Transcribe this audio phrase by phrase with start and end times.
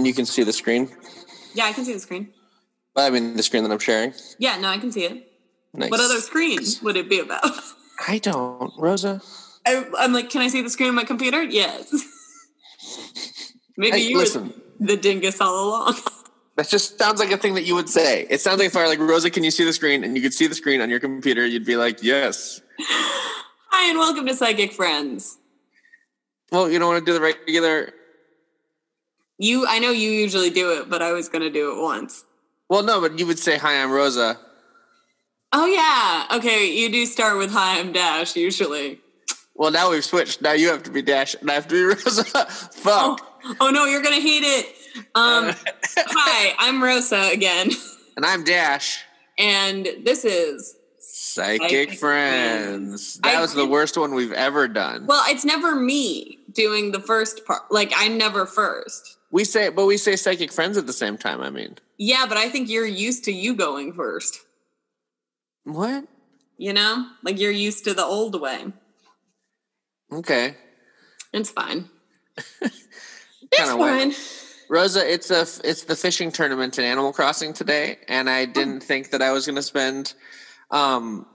[0.00, 0.88] And you can see the screen.
[1.52, 2.30] Yeah, I can see the screen.
[2.96, 4.14] I mean the screen that I'm sharing.
[4.38, 5.30] Yeah, no, I can see it.
[5.74, 5.90] Nice.
[5.90, 7.44] What other screen would it be about?
[8.08, 9.20] I don't, Rosa.
[9.66, 11.42] I, I'm like, can I see the screen on my computer?
[11.42, 11.92] Yes.
[13.76, 14.54] Maybe Hey, you listen.
[14.80, 15.96] were the dingus all along.
[16.56, 18.26] That just sounds like a thing that you would say.
[18.30, 20.02] It sounds like if I were like, Rosa, can you see the screen?
[20.02, 22.62] And you could see the screen on your computer, you'd be like, yes.
[22.80, 25.36] Hi, and welcome to Psychic Friends.
[26.50, 27.92] Well, you don't want to do the regular.
[29.42, 32.24] You, I know you usually do it, but I was going to do it once.
[32.68, 34.38] Well, no, but you would say, hi, I'm Rosa.
[35.52, 36.70] Oh yeah, okay.
[36.70, 39.00] You do start with "Hi, I'm Dash" usually.
[39.56, 40.42] Well, now we've switched.
[40.42, 42.22] Now you have to be Dash, and I have to be Rosa.
[42.46, 43.20] Fuck.
[43.44, 44.66] Oh, oh no, you're gonna hate it.
[45.16, 45.50] Um,
[45.96, 47.70] hi, I'm Rosa again,
[48.16, 49.02] And I'm Dash.
[49.38, 51.98] and this is Psychic, Psychic friends.
[51.98, 53.20] Friends.
[53.24, 55.06] That I was the worst one we've ever done.
[55.06, 57.62] well, it's never me doing the first part.
[57.72, 59.16] Like I'm never first.
[59.30, 61.40] We say, but we say psychic friends at the same time.
[61.40, 64.38] I mean, Yeah, but I think you're used to you going first.
[65.64, 66.04] what?
[66.58, 68.66] You know, like you're used to the old way.
[70.12, 70.56] Okay.
[71.32, 71.88] It's fine.
[73.52, 74.12] It's fine.
[74.68, 79.10] Rosa, it's a it's the fishing tournament in Animal Crossing today, and I didn't think
[79.10, 80.14] that I was going to spend
[80.70, 81.26] um,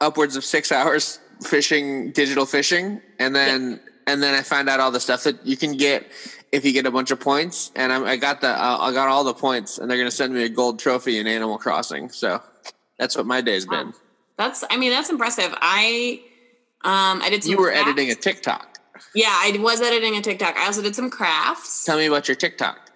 [0.00, 4.90] upwards of six hours fishing digital fishing, and then and then I found out all
[4.90, 6.10] the stuff that you can get
[6.52, 9.08] if you get a bunch of points, and I, I got the uh, I got
[9.08, 12.10] all the points, and they're going to send me a gold trophy in Animal Crossing.
[12.10, 12.42] So
[12.98, 13.92] that's what my day's been.
[14.36, 14.64] That's.
[14.70, 15.54] I mean, that's impressive.
[15.60, 16.22] I.
[16.82, 17.44] Um, I did.
[17.44, 17.88] Some You were crafts.
[17.88, 18.78] editing a TikTok.
[19.14, 20.56] Yeah, I was editing a TikTok.
[20.56, 21.84] I also did some crafts.
[21.84, 22.90] Tell me about your TikTok.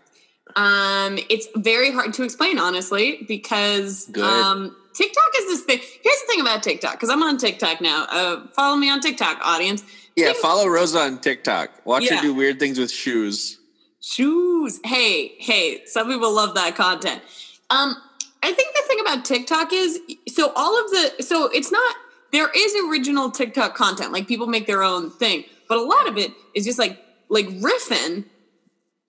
[0.56, 4.22] Um, it's very hard to explain, honestly, because Good.
[4.22, 5.78] um, TikTok is this thing.
[5.78, 8.06] Here's the thing about TikTok, because I'm on TikTok now.
[8.08, 9.82] Uh, follow me on TikTok, audience.
[10.16, 11.70] Yeah, follow Rosa on TikTok.
[11.84, 12.16] Watch Yeah.
[12.16, 13.58] her do weird things with shoes.
[14.00, 14.80] shoes.
[14.84, 17.22] Hey, hey, some people love that content.
[17.70, 17.96] Um,
[18.42, 19.98] I think the thing about TikTok is
[20.28, 21.96] so all of the so it's not
[22.30, 26.18] there is original TikTok content, like people make their own thing, but a lot of
[26.18, 28.26] it is just like like riffing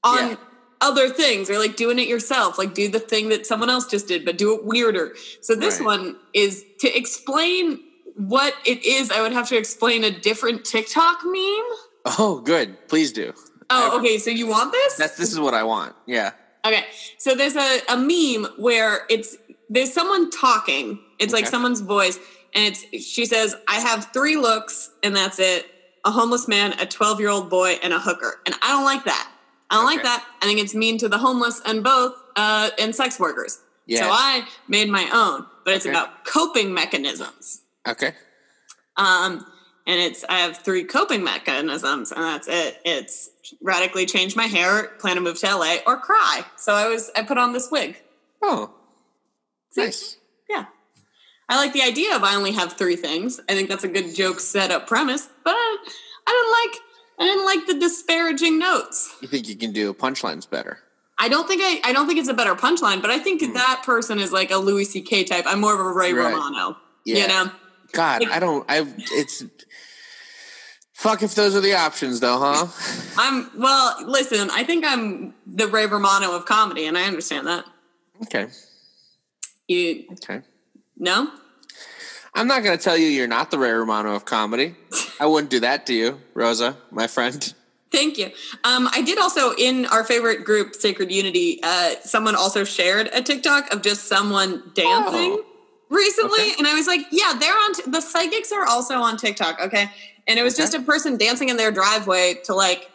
[0.05, 0.35] on Yeah.
[0.79, 4.07] other things or like doing it yourself, like do the thing that someone else just
[4.07, 5.13] did, but do it weirder.
[5.41, 5.85] So this Right.
[5.87, 7.83] one is to explain
[8.15, 11.65] what it is, I would have to explain a different TikTok meme.
[12.17, 12.87] Oh, good.
[12.87, 13.33] Please do.
[13.69, 14.17] Oh, okay.
[14.17, 14.95] So you want this?
[14.97, 15.95] That's this is what I want.
[16.05, 16.31] Yeah.
[16.65, 16.83] Okay,
[17.19, 19.37] so there's a, a meme where it's
[19.69, 20.99] there's someone talking.
[21.19, 22.17] It's like someone's voice,
[22.55, 25.65] and it's she says, "I have three looks, and that's it:
[26.05, 29.03] a homeless man, a 12 year old boy, and a hooker." And I don't like
[29.05, 29.31] that.
[29.69, 30.25] I don't like that.
[30.41, 33.59] I think it's mean to the homeless and both uh, and sex workers.
[33.87, 34.01] Yeah.
[34.01, 35.93] So I made my own, but it's Okay.
[35.95, 37.61] about coping mechanisms.
[37.87, 38.13] Okay.
[38.97, 39.45] Um,
[39.87, 42.79] and it's I have three coping mechanisms, and that's it.
[42.83, 43.29] It's
[43.61, 46.43] radically change my hair, plan to move to LA, or cry.
[46.57, 47.97] So I was I put on this wig.
[48.41, 48.73] Oh,
[49.71, 49.83] See?
[49.83, 50.17] nice.
[50.49, 50.65] Yeah.
[51.47, 53.39] I like the idea of I only have three things.
[53.47, 55.77] I think that's a good joke setup premise, but I,
[56.27, 56.81] I didn't like
[57.19, 59.15] I didn't like the disparaging notes.
[59.21, 60.79] You think you can do punchlines better?
[61.19, 63.83] I don't think I I don't think it's a better punchline, but I think that
[63.85, 65.25] person is like a Louis C.K.
[65.25, 65.45] type.
[65.47, 66.11] I'm more of a Ray.
[66.13, 66.33] Right.
[66.33, 66.77] Romano.
[67.05, 67.17] Yeah.
[67.17, 67.51] You know?
[67.95, 68.65] God, Like- I don't.
[68.69, 68.85] I.
[68.97, 69.43] It's.
[70.93, 72.67] Fuck if those are the options, though, huh?
[73.17, 77.65] I'm well, listen, I think I'm the Ray Romano of comedy, and I understand that.
[78.23, 78.47] Okay.
[79.67, 80.41] You Okay.
[80.97, 81.29] no?
[82.33, 84.75] I'm not going to tell you you're not the Ray Romano of comedy.
[85.19, 87.53] I wouldn't do that to you, Rosa, my friend.
[87.91, 88.25] Thank you.
[88.63, 91.59] Um, I did also in our favorite group, Sacred Unity.
[91.63, 95.45] Uh, someone also shared a TikTok of just someone dancing Oh.
[95.95, 96.55] Recently, Okay.
[96.59, 97.73] and I was like, "Yeah, they're on.
[97.73, 99.89] T- the psychics are also on TikTok." Okay,
[100.27, 100.63] and it was Okay.
[100.63, 102.89] just a person dancing in their driveway to like,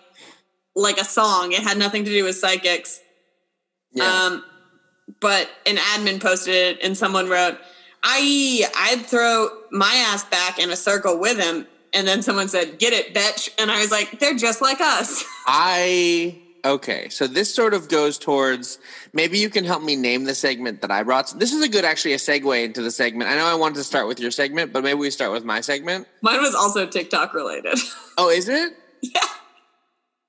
[0.77, 1.53] like a song.
[1.53, 3.01] It had nothing to do with psychics.
[3.93, 4.05] Yeah.
[4.27, 4.45] Um,
[5.21, 7.59] but an admin posted it, and someone wrote,
[8.05, 12.79] "I I'd throw my ass back in a circle with him." And then someone said,
[12.79, 17.09] "Get it, bitch!" And I was like, "They're just like us." I okay.
[17.09, 18.79] So this sort of goes towards
[19.13, 21.39] maybe you can help me name the segment that I brought.
[21.39, 23.31] This is a good actually a segue into the segment.
[23.31, 25.61] I know I wanted to start with your segment, but maybe we start with my
[25.61, 26.07] segment.
[26.23, 27.79] Mine was also TikTok related.
[28.19, 28.75] Oh, is it?
[29.01, 29.21] yeah.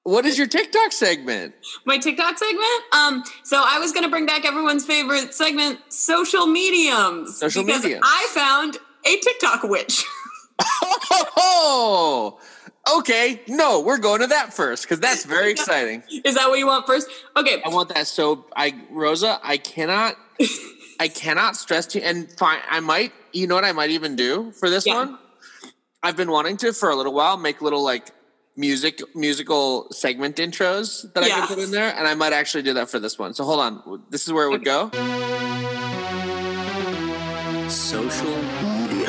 [0.04, 1.54] What is your TikTok segment?
[1.86, 2.84] My TikTok segment.
[2.94, 7.38] Um, so I was gonna bring back everyone's favorite segment, social mediums.
[7.38, 8.04] Social because mediums.
[8.06, 10.06] I found a TikTok witch.
[11.38, 12.40] Oh,
[12.98, 13.42] okay.
[13.48, 16.04] No, we're going to that first because that's very exciting.
[16.24, 17.10] Is that what you want first?
[17.36, 17.62] Okay.
[17.64, 20.16] I want that so I Rosa, I cannot
[21.00, 24.16] I cannot stress to you and fine I might you know what I might even
[24.16, 24.96] do for this Yeah.
[24.96, 25.18] one?
[26.04, 28.12] I've been wanting to for a little while make little like
[28.58, 32.74] music musical segment intros that I can put in there, and I might actually do
[32.74, 33.34] that for this one.
[33.34, 34.90] So hold on, this is where it would go.
[37.70, 38.36] Social
[38.84, 39.08] media.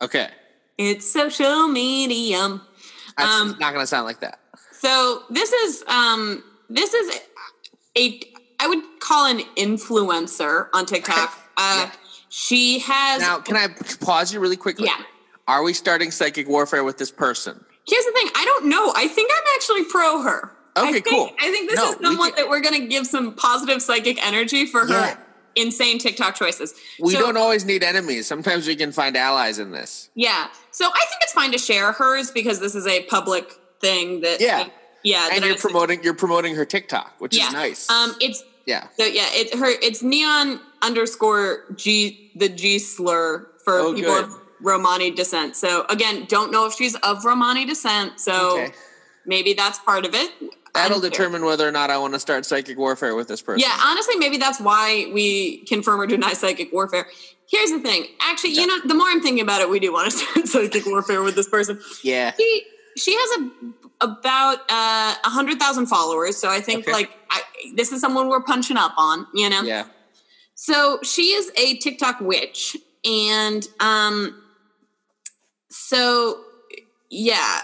[0.00, 0.28] Okay,
[0.78, 2.62] It's social medium.
[3.16, 4.40] That's Um, not going to sound like that.
[4.72, 7.20] So this is um this is
[7.96, 8.20] a
[8.58, 11.38] I would call an influencer on TikTok.
[11.56, 11.90] Uh, Yeah.
[12.34, 13.68] She has Now, can I
[14.00, 14.86] pause you really quickly?
[14.86, 14.96] Yeah.
[15.46, 17.62] Are we starting psychic warfare with this person?
[17.86, 18.30] Here's the thing.
[18.34, 18.92] I don't know.
[18.96, 20.56] I think I'm actually pro her.
[20.74, 21.30] I Okay, think, cool.
[21.38, 23.82] I think this No, is we someone can- that we're going to give some positive
[23.82, 25.10] psychic energy for Yeah.
[25.16, 25.26] her
[25.56, 26.72] insane TikTok choices.
[26.98, 28.26] We So- don't always need enemies.
[28.26, 30.08] Sometimes we can find allies in this.
[30.14, 30.46] Yeah.
[30.72, 34.40] So I think it's fine to share hers because this is a public thing that.
[34.40, 34.68] Yeah.
[35.04, 35.28] Yeah.
[35.32, 37.48] And you're I- promoting you're promoting her TikTok, which Yeah.
[37.48, 37.90] is nice.
[37.90, 38.14] Um.
[38.20, 38.88] It's yeah.
[38.98, 39.26] so yeah.
[39.32, 39.66] It her.
[39.82, 44.24] It's neon underscore g the g slur for Oh, people good.
[44.24, 45.56] of Romani descent.
[45.56, 48.20] So again, don't know if she's of Romani descent.
[48.20, 48.72] So Okay.
[49.26, 50.30] maybe that's part of it.
[50.74, 53.60] That'll determine whether or not I want to start psychic warfare with this person.
[53.60, 57.06] Yeah, honestly, maybe that's why we confirm or deny psychic warfare.
[57.50, 58.06] Here's the thing.
[58.22, 60.86] Actually, you know, the more I'm thinking about it, we do want to start psychic
[60.86, 61.78] warfare with this person.
[62.02, 62.32] Yeah.
[62.38, 62.62] She
[62.96, 63.50] she has a
[64.04, 66.92] about uh, a hundred thousand followers, so I think Okay.
[66.92, 67.42] like I,
[67.76, 69.26] this is someone we're punching up on.
[69.34, 69.62] You know.
[69.62, 69.84] Yeah.
[70.54, 74.42] So she is a TikTok witch, and um,
[75.68, 76.40] so
[77.10, 77.62] yeah,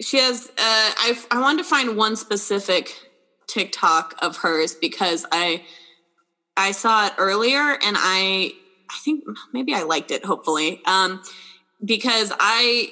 [0.00, 0.48] she has.
[0.48, 2.94] Uh, I I wanted to find one specific
[3.46, 5.64] TikTok of hers because I
[6.56, 8.52] I saw it earlier, and I
[8.90, 10.24] I think maybe I liked it.
[10.24, 11.22] Hopefully, um,
[11.84, 12.90] because I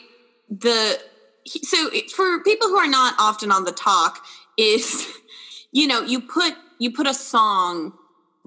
[0.48, 0.98] the
[1.46, 4.22] so for people who are not often on the talk
[4.56, 5.06] is
[5.72, 7.92] you know you put you put a song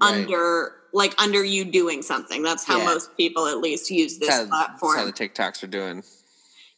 [0.02, 0.26] Right.
[0.26, 2.86] under like under you doing something that's how Yeah.
[2.86, 6.02] most people at least use this That's how, that's platform how the TikToks are doing.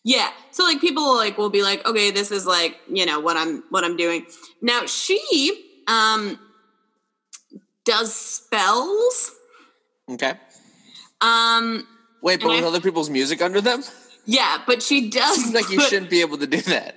[0.04, 3.36] Yeah so like people like will be like okay this is like you know what
[3.36, 4.26] i'm what i'm doing
[4.60, 5.20] now she
[5.86, 6.38] um
[7.84, 9.32] does spells
[10.10, 10.34] Okay.
[11.20, 11.86] um
[12.22, 13.82] Wait, but with I- other people's music under them?
[14.26, 16.96] yeah but she does Seems like you put- shouldn't be able to do that.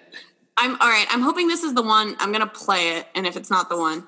[0.57, 3.35] i'm all right i'm hoping this is the one i'm gonna play it and if
[3.37, 4.05] it's not the one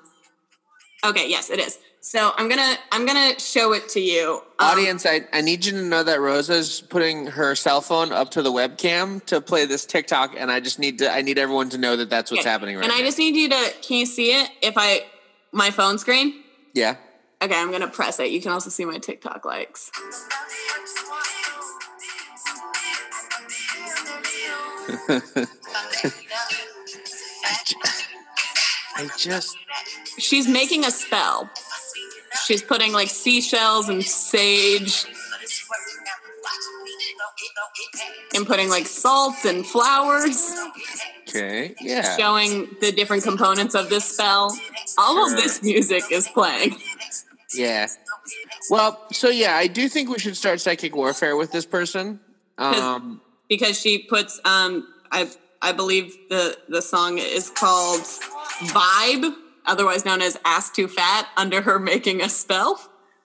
[1.04, 1.78] okay yes it is
[2.08, 5.72] so i'm gonna i'm gonna show it to you Um, Audience, I, I need you
[5.72, 9.84] to know that Rosa's putting her cell phone up to the webcam to play this
[9.84, 12.50] TikTok, and I just need to I need everyone to know that that's what's okay.
[12.50, 12.94] happening right now.
[12.94, 15.02] and i just need you to can you see it if i
[15.52, 16.42] my phone screen
[16.74, 16.96] yeah.
[17.42, 19.90] okay i'm gonna press it you can also see my tiktok likes
[28.96, 29.56] I just
[30.18, 31.48] she's making a spell
[32.48, 35.04] she's putting like seashells and sage
[38.34, 40.54] and putting like salt and flowers
[41.28, 41.74] okay.
[41.80, 42.16] Yeah.
[42.16, 44.56] showing the different components of this spell
[44.96, 46.76] all of this music is playing
[47.54, 47.86] Yeah.
[48.68, 52.20] Well, so yeah, I do think we should start psychic warfare with this person.
[52.58, 55.30] Um, because she puts um i
[55.62, 58.02] i believe the the song is called
[58.68, 59.34] vibe
[59.68, 62.80] otherwise known as ass too fat under her making a spell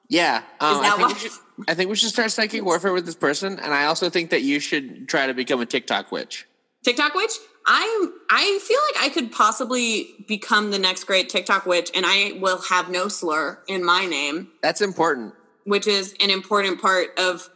[0.10, 0.44] yeah.
[0.60, 1.32] Um, Is I think why- we should.
[1.68, 4.42] I think we should start psychic warfare with this person, and I also think that
[4.42, 6.46] you should try to become a TikTok witch.
[6.84, 7.32] TikTok witch.
[7.66, 12.38] I I feel like I could possibly become the next great TikTok witch, and I
[12.40, 15.34] will have no slur in my name, That's important.
[15.64, 17.50] which is an important part of,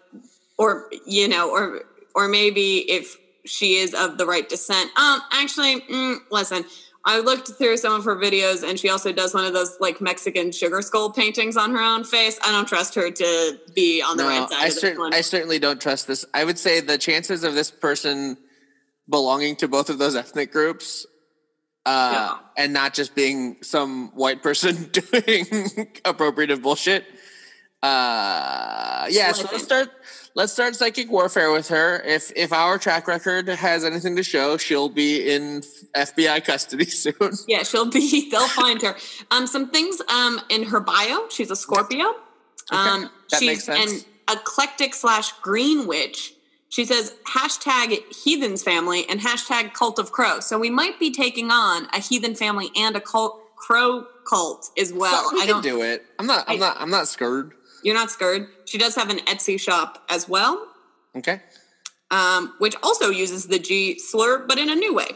[0.57, 1.81] or you know, or
[2.15, 4.89] or maybe if she is of the right descent.
[4.97, 6.65] Um, actually, mm, listen.
[7.07, 10.01] I looked through some of her videos, and she also does one of those like
[10.01, 12.37] Mexican sugar skull paintings on her own face.
[12.45, 14.99] I don't trust her to be on the No, right side I, of this cer-
[14.99, 15.13] one.
[15.13, 16.25] I certainly don't trust this.
[16.33, 18.37] I would say the chances of this person
[19.09, 21.05] belonging to both of those ethnic groups
[21.85, 22.63] uh, Yeah.
[22.63, 25.45] and not just being some white person doing
[26.03, 27.05] appropriative bullshit.
[27.83, 29.89] Uh, yeah, so let's start.
[30.35, 32.01] Let's start psychic warfare with her.
[32.03, 35.61] If if our track record has anything to show, she'll be in
[35.95, 37.31] FBI custody soon.
[37.47, 38.29] Yeah, she'll be.
[38.29, 38.95] They'll find her.
[39.31, 41.27] Um, some things um in her bio.
[41.29, 42.13] She's a Scorpio.
[42.69, 44.05] Um, that she's makes sense.
[44.27, 46.33] an eclectic slash green witch.
[46.69, 50.41] She says hashtag heathens family and hashtag cult of crow.
[50.41, 54.91] So we might be taking on a heathen family and a cult crow cult as
[54.91, 55.29] well.
[55.33, 55.63] we I can don't.
[55.63, 56.05] do it.
[56.19, 56.43] I'm not.
[56.49, 56.77] I'm I- not.
[56.81, 57.53] I'm not scared.
[57.83, 58.47] You're not scared.
[58.65, 60.67] She does have an Etsy shop as well,
[61.15, 61.41] Okay.
[62.11, 65.09] um, which also uses the G slur, but in a new way.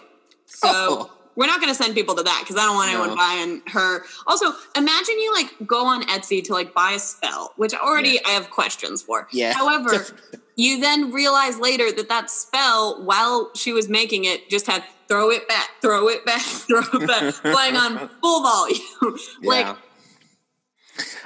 [0.46, 1.12] So Oh.
[1.36, 3.16] we're not going to send people to that because I don't want anyone No.
[3.16, 4.04] buying her.
[4.28, 8.30] Also, imagine you like go on Etsy to like buy a spell, which already I
[8.32, 9.28] have questions for.
[9.32, 9.54] Yeah.
[9.54, 10.06] However,
[10.56, 15.30] you then realize later that that spell, while she was making it, just had throw
[15.30, 19.18] it back, throw it back, throw it back, playing on full volume.
[19.44, 19.76] like yeah.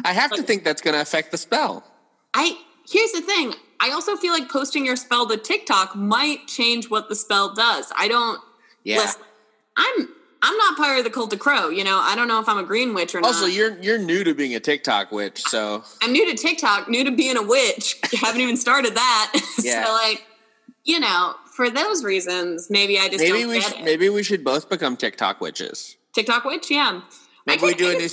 [0.03, 1.83] I have to think that's going to affect the spell.
[2.33, 2.57] I
[2.89, 3.53] here's the thing.
[3.79, 7.91] I also feel like posting your spell to TikTok might change what the spell does.
[7.95, 8.39] I don't
[8.83, 8.97] Yeah.
[8.97, 9.21] listen.
[9.77, 10.09] I'm
[10.41, 11.69] I'm not part of the cult of crow.
[11.69, 13.27] You know, I don't know if I'm a green witch or not.
[13.27, 17.03] Also, you're you're new to being a TikTok witch, so I'm new to TikTok, new
[17.03, 17.97] to being a witch.
[18.21, 19.31] haven't even started that.
[19.59, 19.85] Yeah.
[19.85, 20.23] so like,
[20.83, 23.83] you know, for those reasons, maybe I just maybe don't we it.
[23.83, 25.97] maybe we should both become TikTok witches.
[26.13, 27.01] TikTok witch, yeah.
[27.47, 28.09] Maybe we do a new.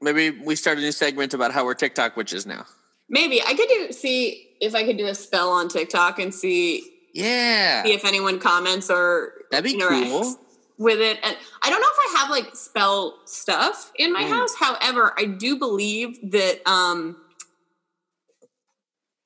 [0.00, 2.64] Maybe we start a new segment about how we're TikTok witches now.
[3.08, 6.82] Maybe I could do see if I could do a spell on TikTok and see
[7.14, 10.36] Yeah, see if anyone comments or that'd be cool.
[10.78, 11.18] with it.
[11.22, 14.28] And I don't know if I have like spell stuff in my Mm.
[14.30, 14.54] house.
[14.56, 17.16] However, I do believe that um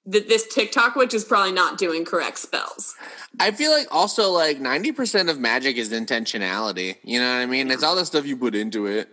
[0.07, 2.95] that this TikTok witch is probably not doing correct spells.
[3.38, 6.97] I feel like also like ninety percent of magic is intentionality.
[7.05, 7.71] You know what I mean?
[7.71, 9.09] It's all the stuff you put into it.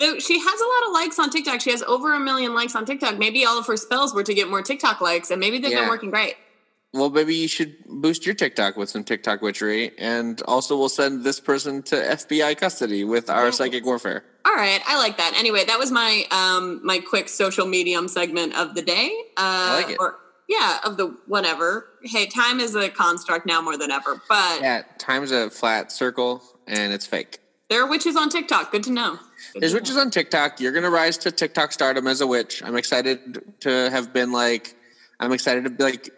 [0.00, 1.60] Though she has a lot of likes on TikTok.
[1.60, 3.18] She has over a million likes on TikTok.
[3.18, 5.80] Maybe all of her spells were to get more TikTok likes, and maybe they've Yeah.
[5.80, 6.36] been working great.
[6.94, 11.24] Well, maybe you should boost your TikTok with some TikTok witchery, and also we'll send
[11.24, 14.24] this person to FBI custody with our psychic warfare.
[14.44, 15.32] All right, I like that.
[15.38, 19.10] Anyway, that was my um my quick social medium segment of the day.
[19.38, 19.96] Uh, like it.
[20.00, 20.18] Or,
[20.48, 21.86] yeah, of the whatever.
[22.02, 26.42] Hey, time is a construct now more than ever, but Yeah, time's a flat circle,
[26.66, 27.38] and it's fake.
[27.70, 28.70] there are witches on TikTok.
[28.70, 29.18] Good to know.
[29.54, 30.60] There's witches on TikTok.
[30.60, 32.62] You're gonna rise to TikTok stardom as a witch.
[32.62, 34.74] I'm excited to have been like.
[35.20, 36.10] I'm excited to be like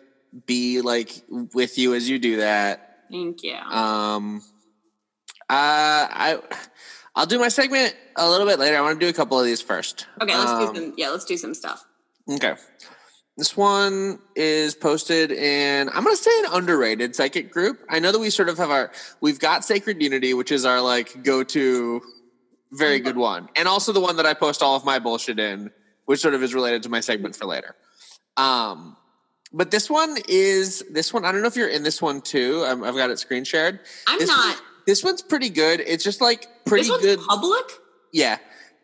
[0.47, 2.99] be like with you as you do that.
[3.11, 3.55] Thank you.
[3.55, 4.43] Um,
[5.49, 6.39] uh, I
[7.15, 8.77] I'll do my segment a little bit later.
[8.77, 10.07] I want to do a couple of these first.
[10.21, 10.95] okay, let's um, do some.
[10.97, 11.85] Yeah, let's do some stuff.
[12.29, 12.55] Okay.
[13.37, 17.81] This one is posted in I'm gonna say an underrated psychic group.
[17.91, 20.81] I know that we sort of have our we've got Sacred Unity, which is our
[20.81, 22.01] like go-to
[22.77, 23.49] very good one.
[23.57, 25.71] And also the one that I post all of my bullshit in,
[26.07, 27.75] which sort of is related to my segment for later.
[28.37, 28.97] Um
[29.53, 31.25] but this one is this one.
[31.25, 32.65] I don't know if you're in this one too.
[32.67, 33.79] I'm, I've got it screen shared.
[34.07, 34.57] I'm This not.
[34.57, 35.81] one- this one's pretty good.
[35.81, 37.21] It's just like pretty This one's good.
[37.21, 37.65] public.
[38.13, 38.37] Yeah,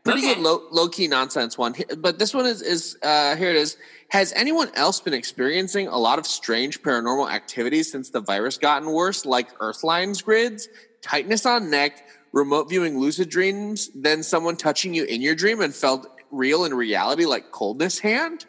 [0.03, 0.35] pretty Okay.
[0.37, 1.75] good low low key nonsense one.
[1.99, 3.77] But this one is is uh, here it is.
[4.09, 8.91] Has anyone else been experiencing a lot of strange paranormal activities since the virus gotten
[8.93, 10.69] worse, like Earthlines grids,
[11.03, 12.03] tightness on neck,
[12.33, 16.75] remote viewing lucid dreams, then someone touching you in your dream and felt real in
[16.75, 18.47] reality like coldness hand?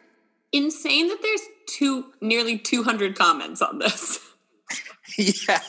[0.52, 4.20] Insane that there's two nearly 200 comments on this.
[5.18, 5.60] yeah,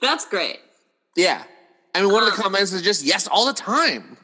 [0.00, 0.58] That's great.
[1.16, 1.44] yeah.
[1.94, 4.16] I mean, one of the Um, comments is just yes all the time.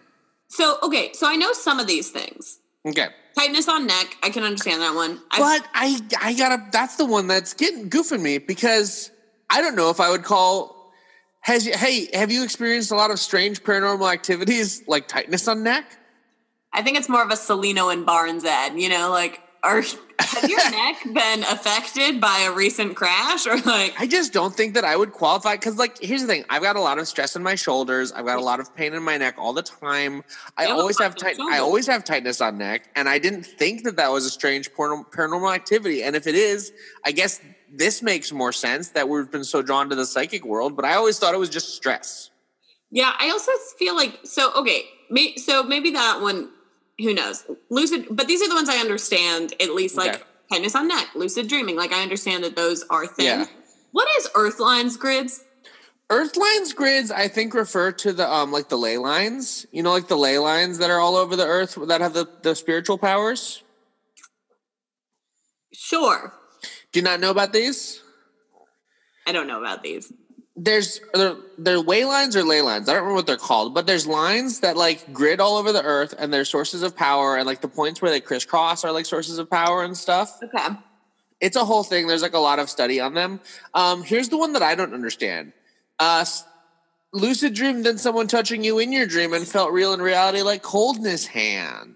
[0.49, 2.59] So okay, so I know some of these things.
[2.87, 3.09] Okay.
[3.38, 5.21] Tightness on neck, I can understand that one.
[5.31, 9.11] I, But I I gotta that's the one that's getting goofing me because
[9.50, 10.77] I don't know if I would call
[11.40, 15.62] has you hey, have you experienced a lot of strange paranormal activities like tightness on
[15.62, 15.99] neck?
[16.73, 18.78] I think it's more of a Cellino and Barnes ad.
[18.78, 19.83] You know, like are
[20.21, 23.95] has your neck been affected by a recent crash or like?
[23.99, 26.76] I just don't think that I would qualify because like here's the thing, I've got
[26.76, 29.16] a lot of stress in my shoulders, I've got a lot of pain in my
[29.16, 30.23] neck all the time.
[30.57, 33.97] I always have tight I always have tightness on neck, and I didn't think that
[33.97, 36.02] that was a strange paranormal activity.
[36.02, 36.73] And if it is,
[37.04, 37.40] I guess
[37.72, 40.76] this makes more sense that we've been so drawn to the psychic world.
[40.76, 42.30] But I always thought it was just stress.
[42.90, 44.52] Yeah, I also feel like so.
[44.54, 46.50] Okay, may, so maybe that one.
[46.98, 47.44] Who knows?
[47.70, 49.54] Lucid, but these are the ones I understand.
[49.60, 50.22] At least like Okay.
[50.50, 51.76] tightness on neck, lucid dreaming.
[51.76, 53.26] Like I understand that those are things.
[53.26, 53.46] Yeah.
[53.92, 55.44] What is Earthlines grids?
[56.10, 59.66] Earthlines grids, I think, refer to the um like the ley lines.
[59.70, 62.26] You know, like the ley lines that are all over the earth that have the,
[62.42, 63.62] the spiritual powers.
[65.72, 66.32] Sure,
[66.92, 68.02] Do you not know about these?
[69.26, 70.12] I don't know about these.
[70.57, 72.88] There's they're, they're way lines or ley lines.
[72.88, 75.83] I don't remember what they're called, but there's lines that like grid all over the
[75.83, 79.07] earth, and they're sources of power, and like the points where they crisscross are like
[79.07, 80.38] sources of power and stuff.
[80.42, 80.75] Okay.
[81.40, 82.09] It's a whole thing.
[82.09, 83.40] There's like a lot of study on them.
[83.75, 85.52] Um, here's the one that I don't understand.
[86.00, 86.25] Uh,
[87.12, 90.62] lucid dream, then someone touching you in your dream and felt real in reality like
[90.62, 91.95] coldness hand.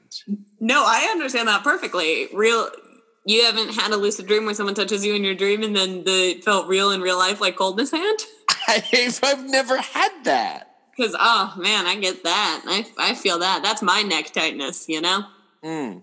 [0.61, 2.29] No, I understand that perfectly.
[2.33, 2.71] Real,
[3.25, 6.05] you haven't had a lucid dream where someone touches you in your dream and then
[6.05, 8.19] the it felt real in real life like coldness hand.
[8.69, 10.69] I've, I've never had that.
[10.97, 12.63] Because oh man, I get that.
[12.67, 13.63] I I feel that.
[13.63, 14.89] That's my neck tightness.
[14.89, 15.25] You know.
[15.65, 16.03] Mm.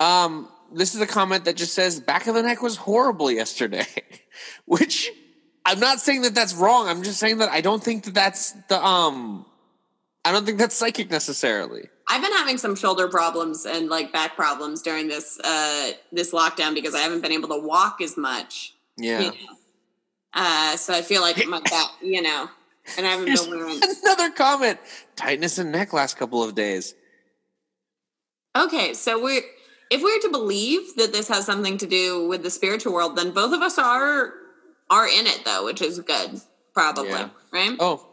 [0.00, 3.86] Um, this is a comment that just says back of the neck was horrible yesterday,
[4.64, 5.10] which
[5.64, 6.88] I'm not saying that that's wrong.
[6.88, 9.46] I'm just saying that I don't think that that's the um,
[10.24, 11.88] I don't think that's psychic necessarily.
[12.08, 16.74] I've been having some shoulder problems and like back problems during this uh this lockdown
[16.74, 18.74] because I haven't been able to walk as much.
[18.96, 19.20] Yeah.
[19.20, 19.36] You know?
[20.34, 22.48] Uh, so I feel like my back, you know,
[22.96, 23.80] and I haven't Here's been wearing.
[24.02, 24.78] another comment.
[25.16, 26.94] Tightness in neck last couple of days.
[28.56, 29.42] Okay, so we're
[29.90, 33.30] if we're to believe that this has something to do with the spiritual world, then
[33.32, 34.32] both of us are
[34.90, 36.40] are in it though, which is good,
[36.74, 37.30] probably, Yeah.
[37.52, 37.76] right?
[37.80, 38.06] Oh,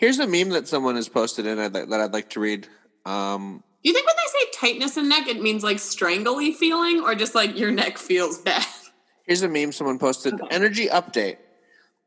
[0.00, 2.66] here's a meme that someone has posted in that, that I'd like to read.
[3.04, 7.00] Um, Do you think when they say tightness in neck, it means like strangly feeling,
[7.00, 8.66] or just like your neck feels bad?
[9.26, 10.34] here's a meme someone posted.
[10.34, 10.46] Okay.
[10.50, 11.36] Energy update.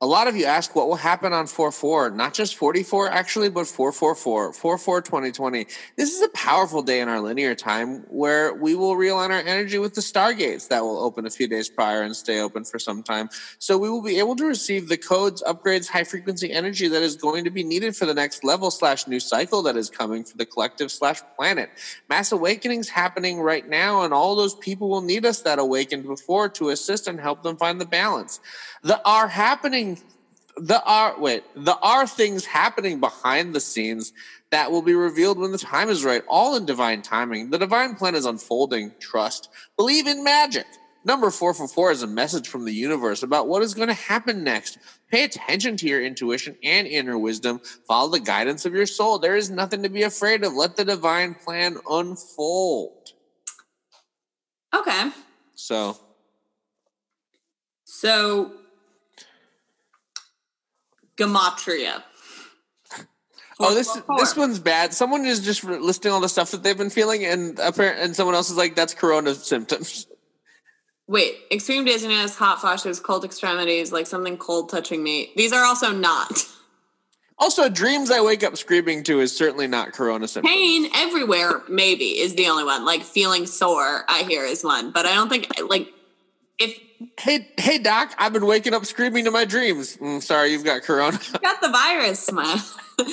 [0.03, 3.47] A lot of you ask what will happen on 4 4, not just 44 actually,
[3.47, 5.65] but 444, 4 4 2020.
[5.95, 9.77] This is a powerful day in our linear time where we will realign our energy
[9.77, 13.01] with the stargates that will open a few days prior and stay open for some
[13.01, 13.29] time.
[13.59, 17.15] So we will be able to receive the codes, upgrades, high frequency energy that is
[17.15, 20.35] going to be needed for the next level slash new cycle that is coming for
[20.35, 21.69] the collective slash planet.
[22.09, 26.49] Mass awakenings happening right now, and all those people will need us that awakened before
[26.49, 28.41] to assist and help them find the balance.
[28.81, 29.92] The are happening
[30.57, 34.13] the are wait the are things happening behind the scenes
[34.51, 37.49] that will be revealed when the time is right all in divine timing.
[37.49, 38.91] The divine plan is unfolding.
[38.99, 40.65] Trust believe in magic.
[41.05, 44.77] Number 444 is a message from the universe about what is going to happen next.
[45.11, 47.59] Pay attention to your intuition and inner wisdom.
[47.87, 49.19] Follow the guidance of your soul.
[49.19, 50.53] There is nothing to be afraid of.
[50.53, 53.09] Let the divine plan unfold.
[54.73, 55.11] Okay,
[55.55, 55.97] so.
[57.83, 58.53] So
[61.17, 62.03] gematria.
[63.59, 64.93] Oh, this this one's bad.
[64.93, 68.35] Someone is just listing all the stuff that they've been feeling, and apparent, and someone
[68.35, 70.07] else is like, "That's corona symptoms."
[71.07, 75.31] Wait, extreme dizziness, hot flashes, cold extremities, like something cold touching me.
[75.35, 76.45] These are also not.
[77.37, 80.55] Also, dreams I wake up screaming to is certainly not corona symptoms.
[80.55, 82.85] Pain everywhere, maybe, is the only one.
[82.85, 84.91] Like feeling sore, I hear is one.
[84.91, 85.89] But I don't think, like,
[86.59, 86.77] if
[87.19, 89.97] Hey, hey, doc, I've been waking up screaming to my dreams.
[89.97, 91.19] Mm, sorry, you've got corona.
[91.33, 92.57] you got the virus, man.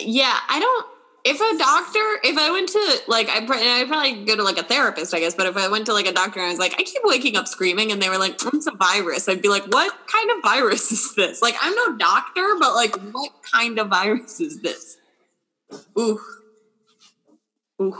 [0.00, 0.86] yeah, I don't.
[1.26, 4.62] If a doctor, if I went to like, I I probably go to like a
[4.62, 5.34] therapist, I guess.
[5.34, 7.36] But if I went to like a doctor and I was like, I keep waking
[7.36, 10.42] up screaming, and they were like, "It's a virus," I'd be like, "What kind of
[10.42, 14.98] virus is this?" Like, I'm no doctor, but like, what kind of virus is this?
[15.98, 16.20] Ooh,
[17.80, 17.96] ooh.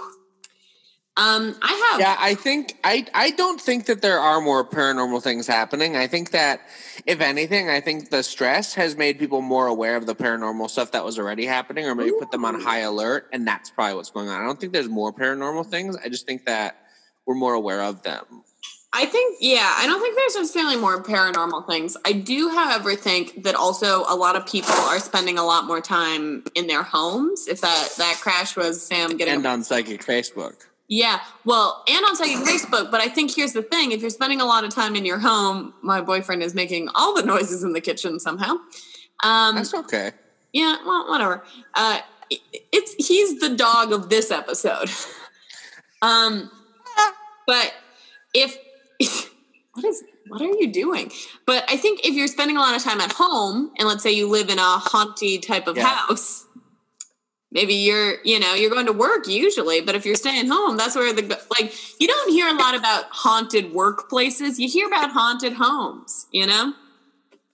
[1.17, 2.01] Um, I have.
[2.01, 5.95] yeah, I think I I don't think that there are more paranormal things happening.
[5.95, 6.63] I think that
[7.07, 10.91] if anything, I think the stress has made people more aware of the paranormal stuff
[10.91, 14.11] that was already happening, or maybe put them on high alert, and that's probably what's
[14.11, 14.43] going on.
[14.43, 15.97] I don't think there's more paranormal things.
[16.05, 16.79] I just think that
[17.27, 18.43] we're more aware of them.
[18.97, 21.97] I think, yeah, I don't think there's necessarily more paranormal things.
[22.05, 25.81] I do, however, think that also a lot of people are spending a lot more
[25.81, 27.49] time in their homes.
[27.49, 30.67] If that that crash was Sam getting, And on psychic Facebook.
[30.89, 32.91] Yeah, well, and on psychic Facebook.
[32.91, 35.19] But I think here's the thing: if you're spending a lot of time in your
[35.19, 38.57] home, my boyfriend is making all the noises in the kitchen somehow.
[39.23, 40.13] Um, That's okay.
[40.53, 41.45] yeah, well, whatever.
[41.75, 42.01] Uh,
[42.73, 44.91] it's he's the dog of this episode.
[46.03, 46.51] um,
[47.47, 47.73] but
[48.35, 48.57] if
[49.75, 51.11] what is what are you doing?
[51.47, 54.13] But I think if you're spending a lot of time at home, and let's say
[54.13, 55.85] you live in a haunted type of Yeah.
[55.87, 56.47] house,
[57.55, 59.81] maybe you're you know you're going to work usually.
[59.81, 63.05] But if you're staying home, that's where the like you don't hear a lot about
[63.11, 64.59] haunted workplaces.
[64.59, 66.27] You hear about haunted homes.
[66.33, 66.75] You know.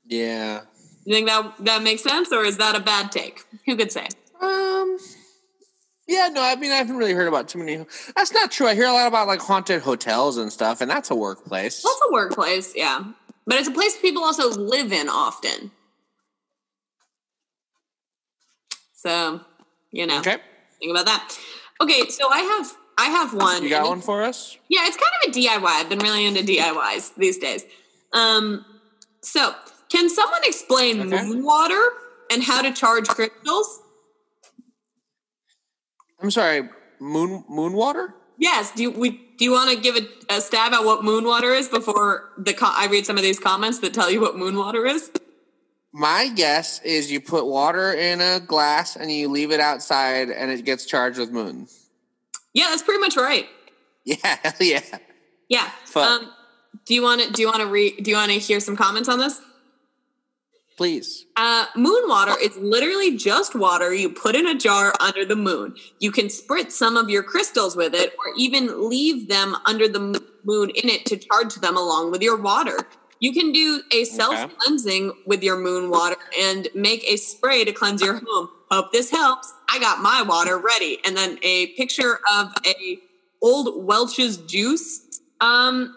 [0.07, 0.63] Yeah.
[1.05, 3.45] You think that that makes sense, or is that a bad take?
[3.67, 4.09] Who could say?
[4.41, 4.99] Um.
[6.09, 7.87] Yeah, no, I mean, I haven't really heard about too many.
[8.17, 8.67] That's not true.
[8.67, 11.85] I hear a lot about like haunted hotels and stuff, and that's a workplace.
[11.85, 13.05] That's a workplace, yeah,
[13.47, 15.71] but it's a place people also live in often.
[18.95, 19.41] So,
[19.93, 20.37] you know, Okay,
[20.79, 21.37] think about that.
[21.83, 23.63] Okay, so I have I have one.
[23.63, 24.59] you got one for us?
[24.69, 25.65] Yeah, it's kind of a DIY.
[25.67, 27.65] I've been really into DIYs these days.
[28.13, 28.65] Um,
[29.23, 29.55] so
[29.89, 31.25] can someone explain Okay.
[31.27, 31.83] moon water
[32.31, 33.81] and how to charge crystals?
[36.23, 36.69] I'm sorry,
[37.01, 38.15] moon moon water.
[38.39, 38.73] Yes.
[38.73, 41.53] Do you, we do you want to give a, a stab at what moon water
[41.53, 44.57] is before the co- I read some of these comments that tell you what moon
[44.57, 45.11] water is?
[45.93, 50.51] My guess is you put water in a glass and you leave it outside, and
[50.51, 51.67] it gets charged with moon.
[52.53, 53.47] Yeah, that's pretty much right.
[54.03, 54.81] Yeah, yeah.
[55.51, 55.71] Yeah.
[55.85, 56.23] Fuck.
[56.23, 56.33] Um,
[56.87, 58.75] do you want to do you want to re do you want to hear some
[58.75, 59.41] comments on this?
[60.79, 61.27] Please.
[61.37, 65.75] Uh, moon water is literally just water you put in a jar under the moon.
[65.99, 70.01] You can spritz some of your crystals with it, or even leave them under the
[70.45, 72.79] moon in it to charge them along with your water.
[73.21, 77.73] You can do a self cleansing with your moon water and make a spray to
[77.73, 78.49] cleanse your home.
[78.71, 79.53] Hope this helps.
[79.71, 80.99] I got my water ready.
[81.05, 82.99] And then a picture of a
[83.43, 85.95] old Welch's juice um,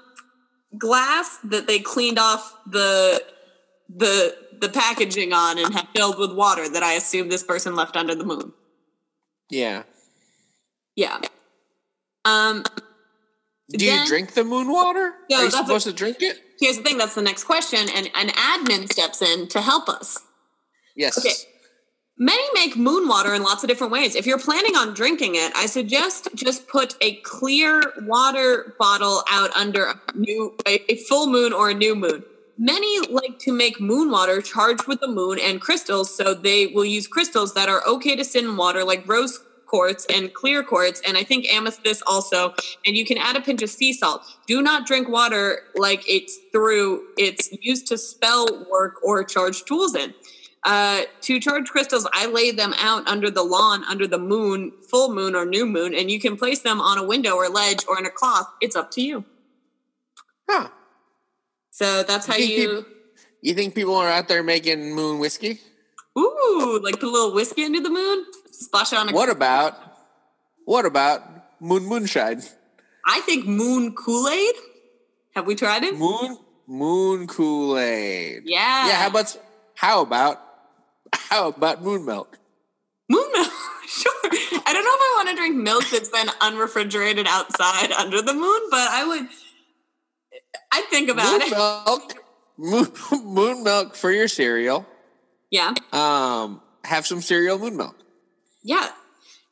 [0.77, 3.23] glass that they cleaned off the
[3.95, 7.95] the the packaging on and had filled with water that I assume this person left
[7.95, 8.51] under the moon.
[9.49, 9.83] Yeah.
[10.95, 11.19] Yeah.
[12.25, 12.63] Um,
[13.69, 15.13] Do you Then- drink the moon water?
[15.29, 16.39] No, Are you that's a- supposed to drink it?
[16.63, 16.97] Here's the thing.
[16.97, 20.19] That's the next question, and an admin steps in to help us.
[20.95, 21.17] Yes.
[21.17, 21.33] Okay.
[22.17, 24.15] Many make moon water in lots of different ways.
[24.15, 29.49] If you're planning on drinking it, I suggest just put a clear water bottle out
[29.57, 32.23] under a new a, a full moon or a new moon.
[32.57, 36.85] Many like to make moon water charged with the moon and crystals, so they will
[36.85, 41.01] use crystals that are okay to sit in water, like rose quartz and clear quartz,
[41.07, 42.53] and I think amethyst also.
[42.85, 44.21] And you can add a pinch of sea salt.
[44.45, 47.07] Do not drink water like it's through.
[47.17, 50.13] It's used to spell work or charge tools in.
[50.63, 55.11] Uh, to charge crystals, I lay them out under the lawn, under the moon, full
[55.11, 57.97] moon or new moon, and you can place them on a window or ledge or
[57.97, 58.47] in a cloth.
[58.61, 59.25] It's up to you.
[60.47, 60.69] Huh.
[61.71, 62.85] So that's how You think you.
[63.41, 65.59] You think people are out there making moon whiskey?
[66.17, 68.25] Ooh, like put a little whiskey into the moon,
[68.63, 69.11] splash it on a.
[69.13, 69.77] What about
[70.65, 71.21] what about
[71.61, 72.41] moon moonshine?
[73.05, 74.55] I think moon Kool Aid.
[75.35, 75.97] Have we tried it?
[75.97, 78.43] Moon moon Kool-Aid.
[78.45, 78.87] Yeah.
[78.87, 79.37] Yeah, how about
[79.75, 80.41] how about
[81.13, 82.39] how about moon milk?
[83.09, 83.51] moon milk?
[83.87, 84.11] sure.
[84.23, 88.33] I don't know if I want to drink milk that's been unrefrigerated outside under the
[88.33, 89.27] moon, but I would.
[90.71, 91.51] I'd think about moon it.
[91.51, 92.13] milk.
[92.57, 92.91] Moon,
[93.25, 94.85] moon milk for your cereal.
[95.49, 95.73] Yeah.
[95.91, 97.95] Um, have some cereal moon milk.
[98.63, 98.89] Yeah.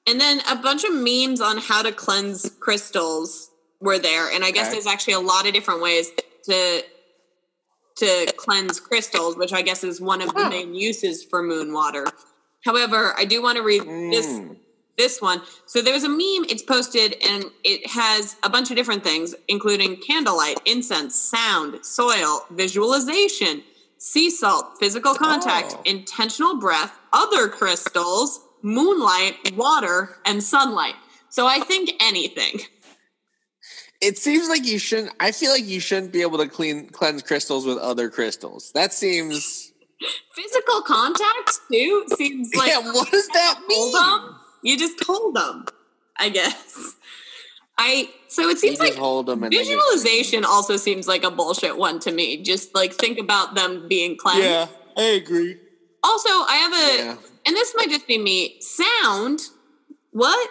[0.08, 4.30] And then a bunch of memes on how to cleanse crystals were there.
[4.32, 4.76] And I guess Okay.
[4.76, 6.12] there's actually a lot of different ways
[6.46, 6.84] to
[7.98, 12.08] to cleanse crystals, which I guess is one of the main uses for moon water.
[12.66, 14.56] However, I do want to read this Mm.
[14.98, 15.42] this one.
[15.66, 19.98] So there's a meme, it's posted and it has a bunch of different things, including
[19.98, 23.64] candlelight, incense, sound, soil, visualization,
[23.98, 25.82] sea salt, physical contact, Oh.
[25.86, 30.96] intentional breath, other crystals, moonlight, water, and sunlight.
[31.30, 32.62] So I think anything.
[34.02, 35.14] It seems like you shouldn't.
[35.20, 38.72] I feel like you shouldn't be able to clean cleanse crystals with other crystals.
[38.74, 39.72] That seems.
[40.36, 43.94] Physical contact too seems like yeah, what does that mean?
[43.94, 44.36] them.
[44.64, 45.66] You just hold them,
[46.18, 46.96] I guess.
[47.78, 52.12] I so it seems like hold them Visualization also seems like a bullshit one to
[52.12, 52.42] me.
[52.42, 54.44] Just like think about them being cleansed.
[54.44, 55.58] Yeah, I agree.
[56.04, 57.18] Also, I have a, Yeah.
[57.46, 58.60] And this might just be me.
[58.62, 59.42] Sound.
[60.12, 60.50] What?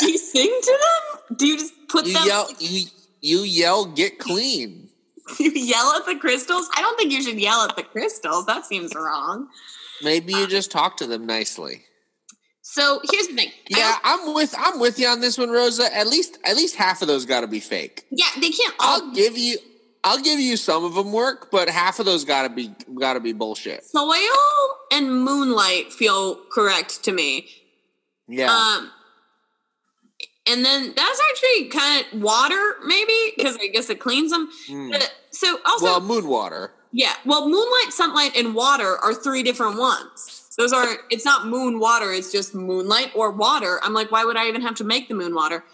[0.00, 1.36] Do you sing to them?
[1.36, 2.26] Do you just put You them?
[2.26, 2.48] yell.
[2.60, 2.86] You
[3.20, 3.84] you yell.
[3.86, 4.84] Get clean.
[5.38, 6.70] You yell at the crystals?
[6.74, 8.46] I don't think you should yell at the crystals.
[8.46, 9.48] That seems wrong.
[10.02, 11.82] Maybe you um, just talk to them nicely.
[12.62, 13.50] So here's the thing.
[13.68, 15.94] Yeah, I'm with I'm with you on this one, Rosa.
[15.94, 18.06] At least at least half of those got to be fake.
[18.10, 19.02] yeah, they can't all.
[19.02, 19.58] I'll give you
[20.04, 23.14] I'll give you some of them work, but half of those got to be got
[23.14, 23.84] to be bullshit.
[23.84, 24.36] Soil
[24.92, 27.48] and moonlight feel correct to me.
[28.28, 28.50] Yeah.
[28.52, 28.90] Um,
[30.48, 34.48] and then that's actually kind of water, maybe because I guess it cleans them.
[34.68, 34.92] Mm.
[34.92, 36.72] But- so also, well, moon water.
[36.90, 37.12] yeah.
[37.26, 40.48] Well, moonlight, sunlight, and water are three different ones.
[40.56, 40.86] Those are.
[41.10, 42.10] It's not moon water.
[42.12, 43.78] It's just moonlight or water.
[43.84, 45.64] I'm like, why would I even have to make the moon water?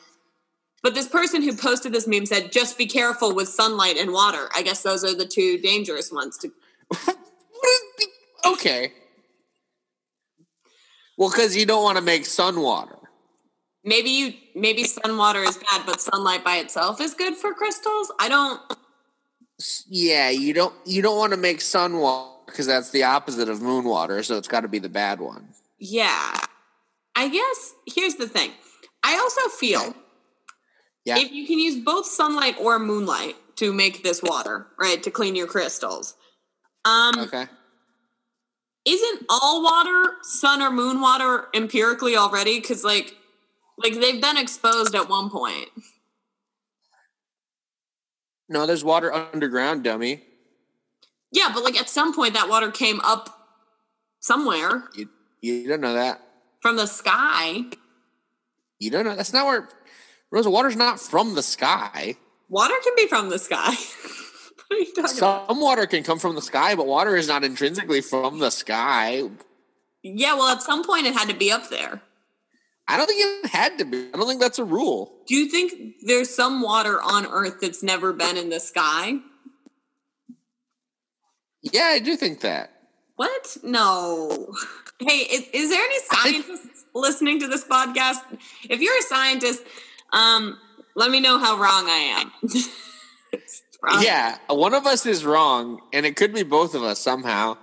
[0.84, 4.50] But this person who posted this meme said, just be careful with sunlight and water.
[4.54, 6.52] I guess those are the two dangerous ones to
[8.46, 8.92] okay.
[11.16, 12.98] Well, because you don't want to make sun water.
[13.84, 18.10] maybe you maybe sun water is bad but sunlight by itself is good for crystals
[18.18, 18.60] i don't
[19.88, 23.60] Yeah, you don't you don't want to make sun water because that's the opposite of
[23.62, 25.48] moon water, so it's got to be the bad one.
[25.78, 26.36] yeah
[27.16, 28.50] i guess here's the thing
[29.02, 29.94] i also feel
[31.04, 31.18] Yeah.
[31.18, 35.36] if you can use both sunlight or moonlight to make this water right to clean
[35.36, 36.14] your crystals
[36.84, 37.46] um Okay.
[38.84, 43.14] isn't all water sun or moon water empirically already because like
[43.78, 45.68] like they've been exposed at one point
[48.48, 50.22] No, there's water underground, dummy.
[51.32, 53.30] yeah but like at some point that water came up
[54.20, 55.08] somewhere You
[55.40, 56.20] you don't know that.
[56.60, 57.64] from the sky
[58.80, 59.14] You don't know.
[59.16, 59.68] That's not where
[60.34, 60.50] Rosa.
[60.50, 62.16] Water's not from the sky.
[62.48, 63.70] water can be from the sky
[64.68, 67.28] what are you talking about Some water can come from the sky, but water is
[67.28, 69.22] not intrinsically from the sky.
[70.02, 72.02] yeah well at some point it had to be up there
[72.86, 74.08] I don't think it had to be.
[74.12, 75.22] I don't think that's a rule.
[75.26, 79.14] do you think there's some water on earth that's never been in the sky
[81.62, 82.70] Yeah, I do think that.
[83.16, 84.52] what no
[85.00, 88.20] Hey, is, is there any scientists listening to this podcast?
[88.70, 89.62] If you're a scientist,
[90.12, 90.58] um,
[90.94, 92.32] let me know how wrong I am.
[93.82, 94.02] Wrong.
[94.02, 97.58] Yeah, one of us is wrong, and it could be both of us somehow.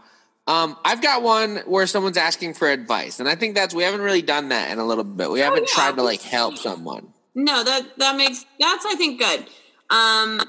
[0.45, 4.01] Um, I've got one where someone's asking for advice, and I think that's we haven't
[4.01, 5.32] really done that in a little bit.
[5.32, 5.73] We haven't yeah.
[5.73, 7.12] tried to like help someone.
[7.34, 9.47] No, that that makes that's I think good.
[9.89, 10.41] Um,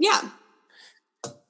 [0.00, 0.30] yeah.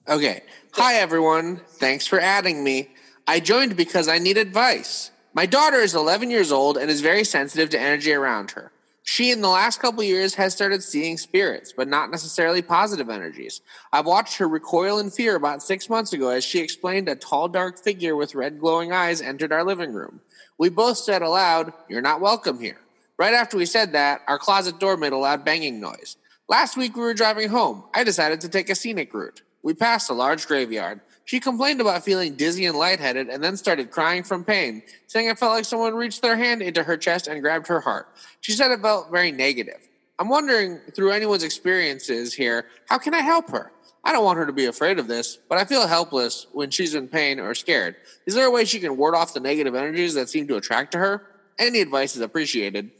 [0.08, 0.42] Okay.
[0.72, 1.62] Hi everyone.
[1.66, 2.90] Thanks for adding me.
[3.26, 5.10] I joined because I need advice.
[5.32, 8.70] My daughter is 11 years old and is very sensitive to energy around her.
[9.06, 13.60] She, in the last couple years, has started seeing spirits, but not necessarily positive energies.
[13.92, 17.48] I've watched her recoil in fear about six months ago as she explained a tall,
[17.48, 20.22] dark figure with red glowing eyes entered our living room.
[20.56, 22.78] We both said aloud, You're not welcome here.
[23.18, 26.16] Right after we said that, our closet door made a loud banging noise.
[26.48, 27.84] Last week we were driving home.
[27.94, 29.42] I decided to take a scenic route.
[29.62, 31.02] We passed a large graveyard.
[31.24, 35.38] She complained about feeling dizzy and lightheaded and then started crying from pain, saying it
[35.38, 38.08] felt like someone reached their hand into her chest and grabbed her heart.
[38.40, 39.88] She said it felt very negative.
[40.18, 43.72] I'm wondering, through anyone's experiences here, how can I help her?
[44.04, 46.94] I don't want her to be afraid of this, but I feel helpless when she's
[46.94, 47.96] in pain or scared.
[48.26, 50.92] Is there a way she can ward off the negative energies that seem to attract
[50.92, 51.26] to her?
[51.58, 52.90] Any advice is appreciated.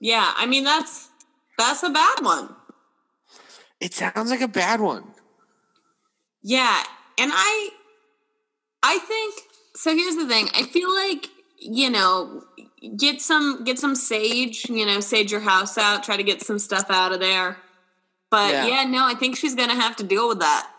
[0.00, 1.08] Yeah, I mean that's
[1.56, 2.54] that's a bad one.
[3.80, 5.04] It sounds like a bad one.
[6.42, 6.82] Yeah,
[7.18, 7.70] and I
[8.82, 9.34] I think
[9.74, 10.48] so here's the thing.
[10.54, 12.44] I feel like, you know,
[12.96, 16.58] get some get some sage, you know, sage your house out, try to get some
[16.58, 17.58] stuff out of there.
[18.30, 18.66] But Yeah.
[18.66, 20.70] yeah, no, I think she's going to have to deal with that.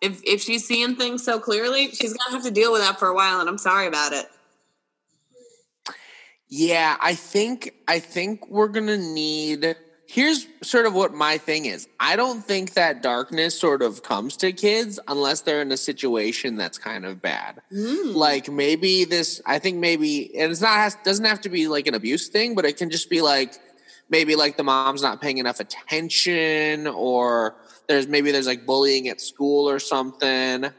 [0.00, 2.98] If if she's seeing things so clearly, she's going to have to deal with that
[2.98, 4.26] for a while and I'm sorry about it.
[6.48, 9.76] Yeah, I think I think we're gonna need.
[10.12, 11.86] Here's sort of what my thing is.
[12.00, 16.56] I don't think that darkness sort of comes to kids unless they're in a situation
[16.56, 17.62] that's kind of bad.
[17.72, 18.16] Mm.
[18.16, 19.40] Like maybe this.
[19.46, 22.56] I think maybe, and it's not has, doesn't have to be like an abuse thing,
[22.56, 23.54] but it can just be like
[24.08, 27.54] maybe like the mom's not paying enough attention, or
[27.86, 30.70] there's maybe there's like bullying at school or something.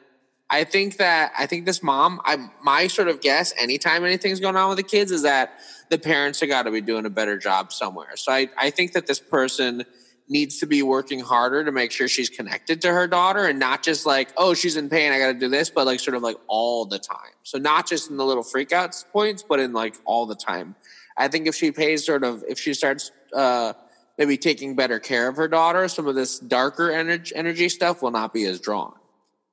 [0.51, 4.57] I think that I think this mom, I my sort of guess, anytime anything's going
[4.57, 5.53] on with the kids, is that
[5.89, 8.17] the parents have got to be doing a better job somewhere.
[8.17, 9.85] So I, I think that this person
[10.27, 13.83] needs to be working harder to make sure she's connected to her daughter and not
[13.83, 16.21] just like, oh, she's in pain, I got to do this, but like sort of
[16.21, 17.33] like all the time.
[17.43, 20.75] So not just in the little freakouts points, but in like all the time.
[21.17, 23.73] I think if she pays sort of, if she starts uh,
[24.17, 28.11] maybe taking better care of her daughter, some of this darker energy, energy stuff will
[28.11, 28.93] not be as drawn.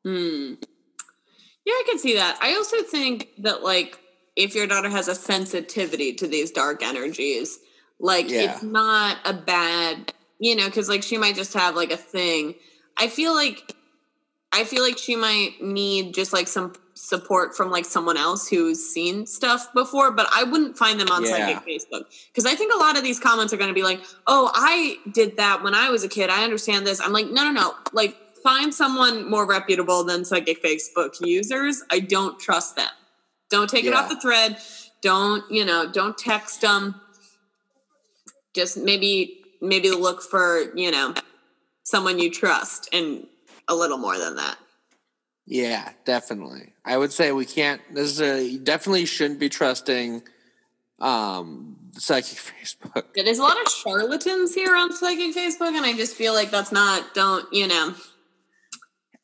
[0.04, 0.54] Hmm.
[1.68, 2.38] Yeah, I can see that.
[2.40, 3.98] I also think that like
[4.36, 7.58] if your daughter has a sensitivity to these dark energies,
[8.00, 8.54] like Yeah.
[8.54, 12.54] it's not a bad, you know, because like she might just have like a thing.
[12.96, 13.74] I feel like
[14.50, 18.80] I feel like she might need just like some support from like someone else who's
[18.90, 21.32] seen stuff before, but I wouldn't find them on Yeah.
[21.32, 24.00] psychic Facebook because I think a lot of these comments are going to be like,
[24.26, 26.30] "Oh, I did that when I was a kid.
[26.30, 27.74] I understand this." I'm like, "No, no, no.
[27.92, 28.16] Like
[28.48, 31.82] find someone more reputable than psychic Facebook users.
[31.90, 32.88] I don't trust them.
[33.50, 34.56] Don't take it off the thread.
[35.02, 36.98] Don't, you know, don't text them.
[38.54, 41.12] Just maybe maybe look for, you know,
[41.82, 43.26] someone you trust and
[43.68, 44.56] a little more than that.
[45.44, 46.72] Yeah, definitely.
[46.86, 47.82] I would say we can't.
[47.92, 50.22] This is a definitely shouldn't be trusting
[51.00, 53.04] um psychic Facebook.
[53.14, 56.50] Yeah, There's a lot of charlatans here on psychic Facebook, and I just feel like
[56.50, 57.12] that's not.
[57.12, 57.94] Don't you know?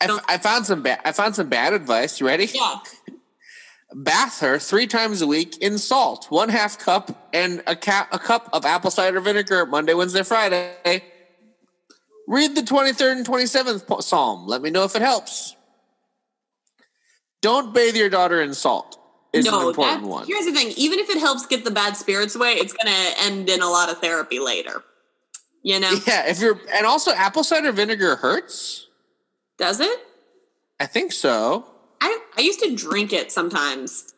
[0.01, 1.01] I, found some bad.
[1.05, 2.21] I found some bad advice.
[2.21, 2.47] You ready?
[2.53, 2.79] Yeah.
[3.93, 8.19] Bath her three times a week in salt, one half cup, and a cap a
[8.19, 11.03] cup of apple cider vinegar Monday, Wednesday, Friday.
[12.27, 14.47] Read the twenty third and twenty seventh psalm.
[14.47, 15.55] Let me know if it helps.
[17.41, 18.99] Don't bathe your daughter in salt.
[19.33, 20.27] Is an important one.
[20.27, 23.23] Here's the thing: even if it helps get the bad spirits away, it's going to
[23.23, 24.83] end in a lot of therapy later.
[25.63, 25.93] You know?
[26.07, 28.89] Yeah, if you're and also apple cider vinegar hurts.
[29.59, 29.99] Does it?
[30.81, 31.65] I think so.
[32.01, 34.13] I I used to drink it sometimes.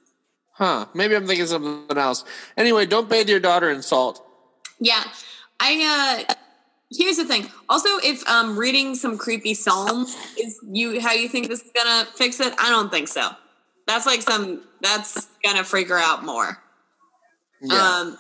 [0.53, 0.87] Huh.
[0.95, 2.25] Maybe I'm thinking something else.
[2.57, 4.27] Anyway, don't bathe your daughter in salt.
[4.81, 5.05] Yeah.
[5.61, 6.35] I uh
[6.91, 7.47] here's the thing.
[7.69, 12.07] Also, if um reading some creepy psalms is you how you think this is gonna
[12.15, 13.31] fix it, I don't think so.
[13.87, 16.59] That's like some that's gonna freak her out more.
[17.61, 17.77] Yeah.
[17.77, 18.19] Um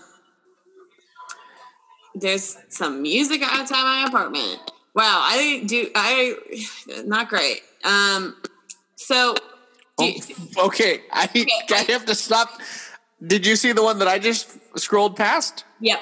[2.15, 4.61] there's some music outside my apartment.
[4.97, 6.35] Wow, I do I
[7.05, 7.61] not great.
[7.85, 8.37] Um
[8.97, 9.37] so
[9.99, 10.13] Oh,
[10.67, 12.61] okay, I, I have to stop.
[13.27, 15.65] Did you see the one that I just scrolled past?
[15.81, 15.99] Yep.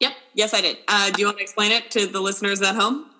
[0.00, 0.12] Yep.
[0.34, 0.78] Yes, I did.
[0.88, 3.10] Uh, do you want to explain it to the listeners at home?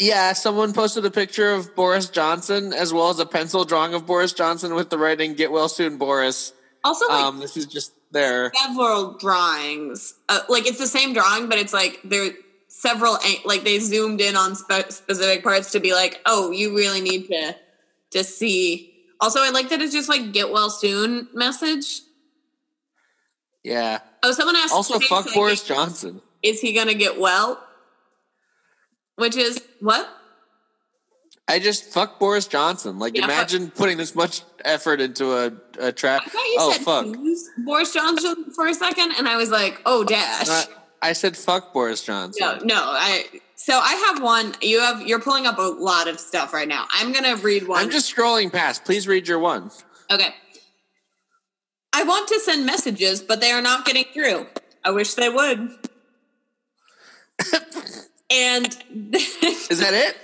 [0.00, 4.06] Yeah, someone posted a picture of Boris Johnson as well as a pencil drawing of
[4.06, 7.92] Boris Johnson with the writing "Get well soon, Boris." Also, like Um, this is just
[8.10, 8.52] there.
[8.54, 10.14] several drawings.
[10.28, 12.30] Uh, like it's the same drawing, but it's like there
[12.68, 17.00] several like they zoomed in on spe- specific parts to be like, oh, you really
[17.00, 17.56] need to
[18.10, 18.94] to see.
[19.20, 22.00] Also, I like that it's just like "get well soon" message.
[23.62, 23.98] Yeah.
[24.22, 24.72] Oh, someone asked.
[24.72, 26.22] Also, fuck Boris Johnson.
[26.42, 27.62] Is he gonna get well?
[29.16, 30.08] Which is what?
[31.50, 32.98] I just fuck Boris Johnson.
[32.98, 36.22] Like, Yeah, fuck- imagine putting this much effort into a, a trap.
[36.24, 37.64] I thought you Oh said fuck!
[37.64, 40.48] Boris Johnson for a second, and I was like, oh, dash.
[40.48, 40.62] Uh,
[41.02, 42.38] I said fuck Boris Johnson.
[42.40, 42.76] No, no.
[42.76, 43.24] I
[43.56, 44.54] so I have one.
[44.62, 46.86] You have you're pulling up a lot of stuff right now.
[46.92, 47.82] I'm gonna read one.
[47.82, 48.84] I'm just scrolling past.
[48.84, 49.70] Please read your one.
[50.10, 50.34] okay.
[51.92, 54.46] I want to send messages, but they are not getting through.
[54.84, 55.70] I wish they would.
[58.30, 58.66] and
[59.14, 60.16] Is that it?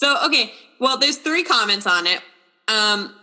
[0.00, 2.22] So okay, well, there's three comments on it.
[2.68, 3.14] Um,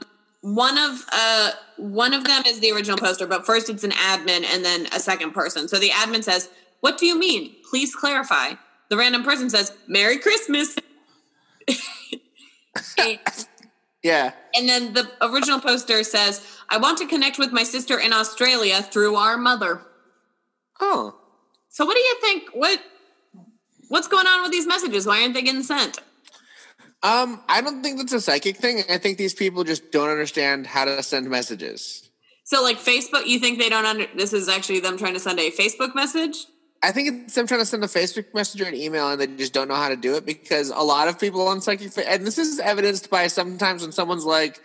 [0.41, 4.45] one of uh one of them is the original poster, but first it's an admin
[4.45, 5.67] and then a second person.
[5.67, 6.49] So the admin says,
[6.81, 7.55] "What do you mean?
[7.67, 8.53] Please clarify."
[8.89, 10.75] The random person says, "Merry Christmas."
[12.99, 13.19] and,
[14.03, 14.33] Yeah.
[14.55, 18.83] and then the original poster says, "I want to connect with my sister in Australia
[18.83, 19.81] through our mother."
[20.79, 21.15] Oh.
[21.69, 22.49] So what do you think?
[22.53, 22.79] What
[23.89, 25.07] what's going on with these messages?
[25.07, 25.97] Why aren't they getting sent?
[27.03, 28.81] Um, I don't think that's a psychic thing.
[28.89, 32.09] I think these people just don't understand how to send messages.
[32.43, 35.39] So like Facebook, you think they don't under this is actually them trying to send
[35.39, 36.45] a Facebook message?
[36.81, 39.27] I think it's them trying to send a Facebook message or an email and they
[39.27, 42.25] just don't know how to do it because a lot of people on psychic, and
[42.25, 44.61] this is evidenced by sometimes when someone's like,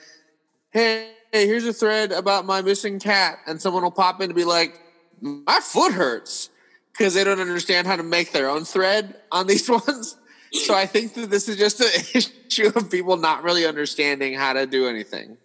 [0.70, 3.38] hey, hey, here's a thread about my missing cat.
[3.46, 4.80] And someone will pop in to be like,
[5.20, 6.50] my foot hurts
[6.92, 10.16] because they don't understand how to make their own thread on these ones.
[10.52, 11.88] So I think that this is just an
[12.48, 15.36] issue of people not really understanding how to do anything.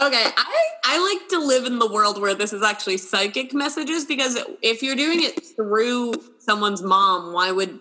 [0.00, 4.04] Okay, I I like to live in the world where this is actually psychic messages
[4.04, 7.78] because if you're doing it through someone's mom, why would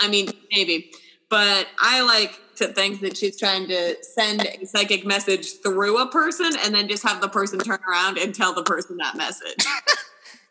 [0.00, 0.90] I mean maybe,
[1.30, 6.08] but I like to think that she's trying to send a psychic message through a
[6.10, 9.64] person and then just have the person turn around and tell the person that message.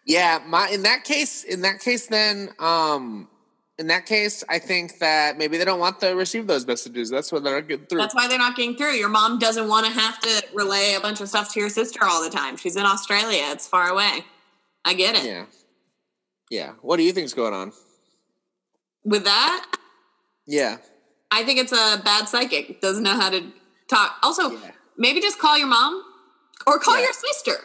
[0.05, 3.27] Yeah, my in that case, in that case, then, um,
[3.81, 7.09] in that case, I think that maybe they don't want to receive those messages.
[7.09, 7.97] That's what they're not getting through.
[7.97, 8.91] That's why they're not getting through.
[8.93, 11.99] Your mom doesn't want to have to relay a bunch of stuff to your sister
[12.03, 12.57] all the time.
[12.57, 13.41] She's in Australia.
[13.47, 14.23] It's far away.
[14.85, 15.25] I get it.
[15.25, 15.45] yeah,
[16.51, 16.71] yeah.
[16.81, 17.73] What do you think's going on?
[19.03, 19.65] With that,
[20.45, 20.77] Yeah,
[21.31, 22.81] I think it's a bad psychic.
[22.81, 23.51] Doesn't know how to
[23.89, 24.17] talk.
[24.21, 24.71] Also, Yeah.
[24.97, 26.03] maybe just call your mom
[26.67, 27.05] or call Yeah.
[27.05, 27.57] your sister.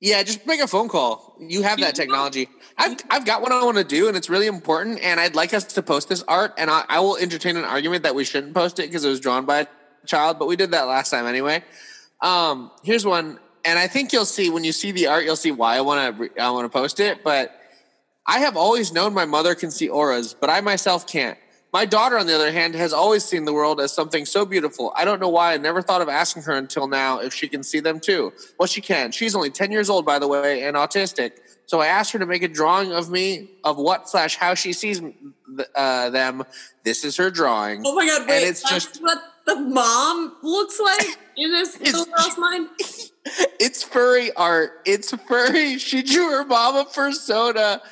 [0.00, 0.22] Yeah.
[0.22, 1.36] Just make a phone call.
[1.40, 2.48] You have that technology.
[2.78, 5.00] I've I've got what I want to do, and it's really important.
[5.00, 8.02] And I'd like us to post this art, and I, I will entertain an argument
[8.02, 9.66] that we shouldn't post it because it was drawn by a
[10.06, 11.62] child, but we did that last time anyway.
[12.20, 15.50] Um, here's one, and I think you'll see when you see the art, you'll see
[15.50, 17.22] why I want to I want to post it.
[17.24, 17.58] But
[18.26, 21.38] I have always known my mother can see auras, but I myself can't.
[21.76, 24.94] My daughter, on the other hand, has always seen the world as something so beautiful.
[24.96, 27.62] I don't know why I never thought of asking her until now if she can
[27.62, 28.32] see them too.
[28.58, 29.12] Well, she can.
[29.12, 31.32] She's only 10 years old, by the way, and autistic.
[31.66, 34.72] So I asked her to make a drawing of me of what slash how she
[34.72, 35.02] sees
[35.74, 36.44] uh, them.
[36.82, 37.82] This is her drawing.
[37.84, 38.22] Oh my god!
[38.22, 42.70] And Wait, it's that's just- what the mom looks like in this little girl's mind.
[43.60, 44.80] it's furry art.
[44.86, 45.76] It's furry.
[45.76, 47.82] She drew her mom a persona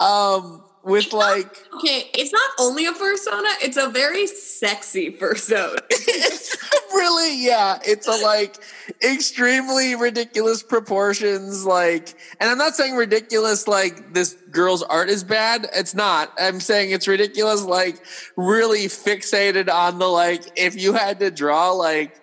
[0.00, 5.78] um, with like Okay, it's not only a fursona; it's a very sexy fursona.
[5.90, 6.56] it's
[6.94, 8.56] really yeah it's a like
[9.02, 15.66] extremely ridiculous proportions like and i'm not saying ridiculous like this girl's art is bad
[15.74, 18.00] it's not i'm saying it's ridiculous like
[18.36, 22.20] really fixated on the like if you had to draw like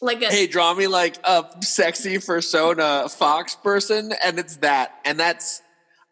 [0.00, 5.20] like a hey draw me like a sexy persona fox person and it's that and
[5.20, 5.60] that's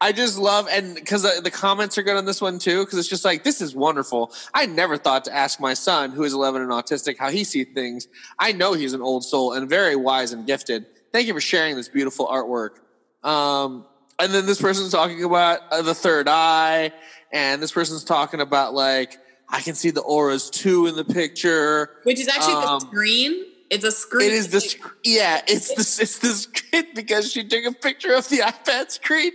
[0.03, 2.99] I just love and because the, the comments are good on this one too because
[2.99, 4.33] it's just like this is wonderful.
[4.53, 7.69] I never thought to ask my son who is 11 and autistic how he sees
[7.73, 8.09] things.
[8.37, 10.87] I know he's an old soul and very wise and gifted.
[11.13, 12.81] Thank you for sharing this beautiful artwork.
[13.23, 13.87] Um,
[14.19, 16.93] and then this person's talking about uh, the third eye,
[17.33, 21.91] and this person's talking about like I can see the auras too in the picture.
[22.03, 23.52] which is actually the um, screen.
[23.73, 24.29] It's a screen.
[24.29, 28.13] It is the sc- yeah, it's the it's the screen because she took a picture
[28.13, 29.33] of the iPad screen.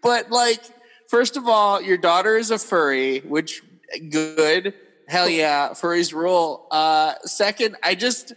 [0.00, 0.60] But like,
[1.08, 3.62] first of all, your daughter is a furry, which
[4.10, 4.74] good,
[5.08, 6.68] hell yeah, furries rule.
[6.70, 8.32] Uh, second, I just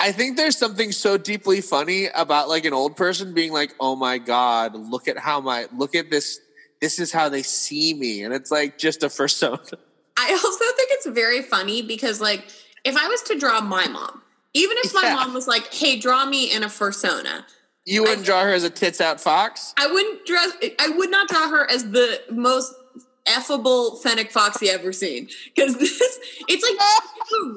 [0.00, 3.96] I think there's something so deeply funny about like an old person being like, "Oh
[3.96, 6.40] my god, look at how my look at this.
[6.80, 9.60] This is how they see me," and it's like just a persona.
[10.16, 12.50] I also think it's very funny because, like,
[12.82, 14.22] if I was to draw my mom,
[14.54, 15.14] even if my Yeah.
[15.14, 17.44] mom was like, "Hey, draw me in a fursona,"
[17.86, 19.72] You wouldn't draw her as a tits out fox?
[19.76, 20.52] I wouldn't dress.
[20.78, 22.72] I would not draw her as the most
[23.26, 26.78] effable fennec fox you ever seen because this it's like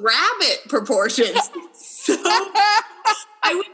[0.00, 1.38] rabbit proportions.
[1.74, 2.14] So
[3.42, 3.66] I would.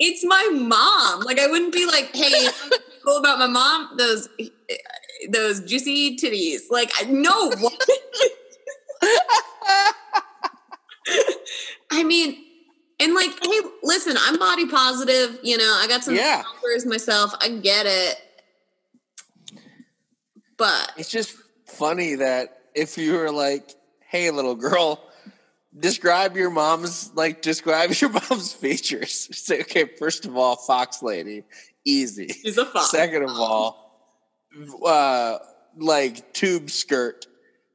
[0.00, 1.20] It's my mom.
[1.22, 3.96] Like I wouldn't be like, "Hey, you know what's cool about my mom?
[3.98, 4.28] Those
[5.28, 7.50] those juicy titties." Like I- no.
[11.90, 12.36] I mean,
[13.00, 15.38] and like, hey, listen, I'm body positive.
[15.42, 16.42] You know, I got some Yeah.
[16.86, 17.32] myself.
[17.40, 18.16] I get it.
[20.56, 21.34] But It's just
[21.66, 23.70] funny that if you were like,
[24.08, 25.00] "Hey, little girl,
[25.78, 31.44] describe your mom's like describe your mom's features." Say, okay, first of all, fox lady,
[31.84, 32.28] easy.
[32.28, 32.90] she's a fox.
[32.90, 34.10] Second of all,
[34.84, 35.38] uh,
[35.76, 37.26] like tube skirt,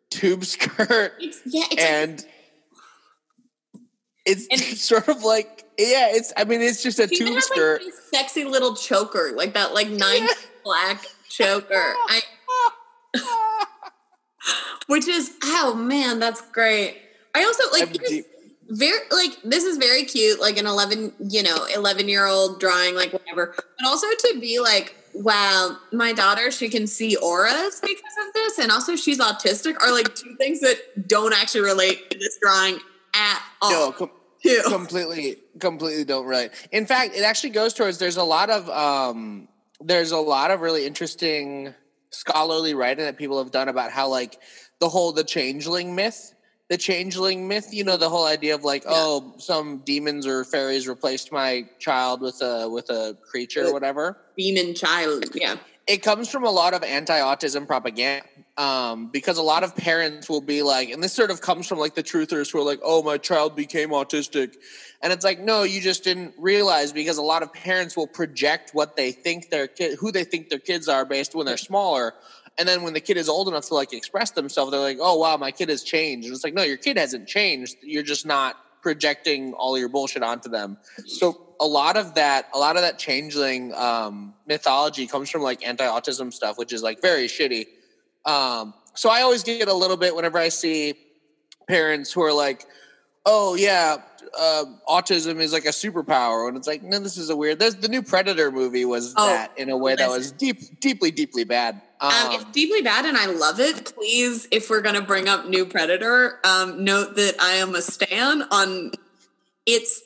[0.09, 2.25] tube skirt, It's, yeah, it's like, and
[4.25, 6.31] it's And- sort of like yeah, it's.
[6.37, 7.81] I mean, it's just a she tube has like skirt.
[7.83, 10.27] this sexy little choker, like that, like nine
[10.63, 11.73] black choker.
[12.07, 12.21] I,
[14.87, 16.97] which is oh man, that's great.
[17.33, 18.25] I also like I'm it is deep-
[18.69, 22.93] very like this is very cute, like an eleven, you know, eleven year old drawing,
[22.95, 23.55] like whatever.
[23.55, 28.59] But also to be like, wow, my daughter, she can see auras because of this,
[28.59, 32.79] and also she's autistic are like two things that don't actually relate to this drawing
[33.15, 33.71] at all.
[33.71, 34.11] no, com-
[34.67, 39.47] completely completely don't relate in fact it actually goes towards there's a lot of um
[39.79, 41.73] there's a lot of really interesting
[42.09, 44.37] scholarly writing that people have done about how like
[44.79, 46.33] the whole the changeling myth
[46.69, 48.91] the changeling myth you know the whole idea of like Yeah.
[48.93, 54.17] oh some demons or fairies replaced my child with a with a creature or whatever
[54.37, 55.23] demon child.
[55.33, 55.55] Yeah.
[55.87, 58.25] It comes from a lot of anti-autism propaganda
[58.57, 61.79] um, because a lot of parents will be like and this sort of comes from
[61.79, 64.55] like the truthers who are like oh my child became autistic.
[65.01, 68.71] And it's like no you just didn't realize because a lot of parents will project
[68.73, 72.13] what they think their kid who they think their kids are based when they're smaller.
[72.57, 75.17] And then when the kid is old enough to like express themselves they're like oh
[75.17, 76.27] wow my kid has changed.
[76.27, 77.77] And it's like no your kid hasn't changed.
[77.81, 80.77] You're just not projecting all your bullshit onto them.
[81.07, 85.65] So a lot of that a lot of that changeling um, mythology comes from like
[85.65, 87.65] anti-autism stuff which is like very shitty
[88.25, 90.93] um, so i always get a little bit whenever i see
[91.67, 92.65] parents who are like
[93.25, 93.97] oh yeah
[94.37, 97.75] uh, autism is like a superpower and it's like no this is a weird there's
[97.75, 101.43] the new predator movie was Oh, that in a way that was deep deeply deeply
[101.45, 103.93] bad Um, um, it's deeply bad and I love it.
[103.95, 107.81] Please, if we're going to bring up New Predator, um, note that I am a
[107.81, 108.91] stan on
[109.65, 110.01] it's.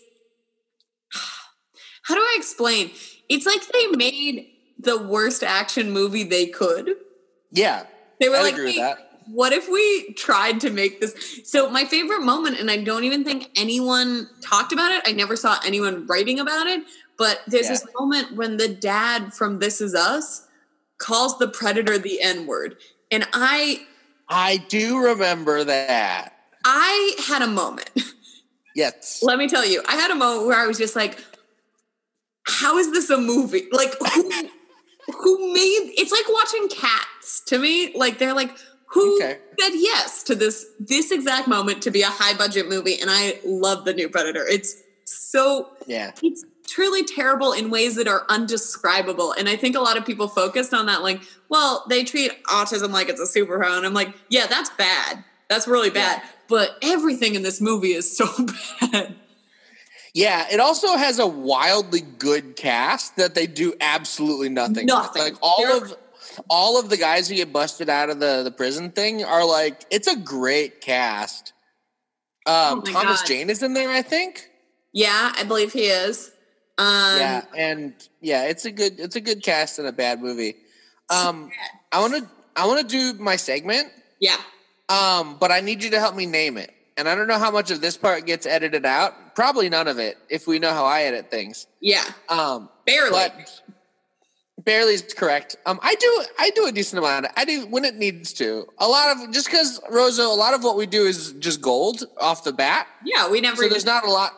[2.08, 2.92] How do I explain?
[3.28, 4.48] It's like they made
[4.80, 6.92] the worst action movie they could.
[7.52, 7.84] yeah
[8.22, 8.96] They were I like, "Hey,
[9.28, 11.42] what if we tried to make this?
[11.44, 15.36] So, my favorite moment, and I don't even think anyone talked about it, I never
[15.36, 16.84] saw anyone writing about it,
[17.18, 17.72] but there's Yeah.
[17.74, 20.48] this moment when the dad from This Is Us
[21.00, 22.78] calls the predator the N word.
[23.12, 23.86] And I
[24.30, 26.34] i do remember that
[26.64, 27.90] I had a moment.
[28.76, 31.20] yes Let me tell you, I had a moment where I was just like,
[32.48, 33.68] how is this a movie?
[33.72, 34.32] Like who
[35.20, 37.94] who made it's like watching cats to me.
[37.96, 38.52] Like they're like,
[38.88, 39.38] who Okay.
[39.60, 43.00] said yes to this this exact moment to be a high budget movie?
[43.00, 44.46] And I love the new Predator.
[44.48, 44.76] It's
[45.06, 49.32] so yeah it's truly terrible in ways that are undescribable.
[49.32, 52.92] And I think a lot of people focused on that, like, well, they treat autism
[52.92, 53.78] like it's a superhero.
[53.78, 55.24] And I'm like, yeah, that's bad.
[55.50, 56.22] That's really bad.
[56.50, 58.28] But everything in this movie is so
[58.92, 59.16] bad.
[60.18, 64.86] Yeah, it also has a wildly good cast that they do absolutely nothing.
[64.86, 64.88] with.
[64.88, 65.22] Nothing.
[65.22, 65.96] Like all They're- of
[66.50, 69.86] all of the guys who get busted out of the, the prison thing are like
[69.92, 71.54] it's a great cast.
[72.46, 73.28] Um, Oh Thomas God.
[73.28, 74.48] Jane is in there, I think.
[74.94, 76.32] Yeah, I believe he is.
[76.80, 80.56] Um, yeah, and yeah, it's a good it's a good cast in a bad movie.
[81.10, 81.50] Um,
[81.92, 83.88] I want to I want to do my segment,
[84.20, 84.38] Yeah.
[84.90, 86.72] um, but I need you to help me name it.
[86.98, 89.14] And I don't know how much of this part gets edited out.
[89.38, 91.68] Probably none of it, if we know how I edit things.
[91.80, 92.04] Yeah.
[92.28, 93.12] Um, Barely.
[93.12, 93.62] but
[94.66, 95.58] barely is correct.
[95.68, 97.28] Um, I do I do a decent amount.
[97.38, 98.66] I do when it needs to.
[98.80, 102.04] A lot of just because Rosa, a lot of what we do is just gold
[102.20, 102.88] off the bat.
[103.06, 104.32] yeah, we never So there's not a lot.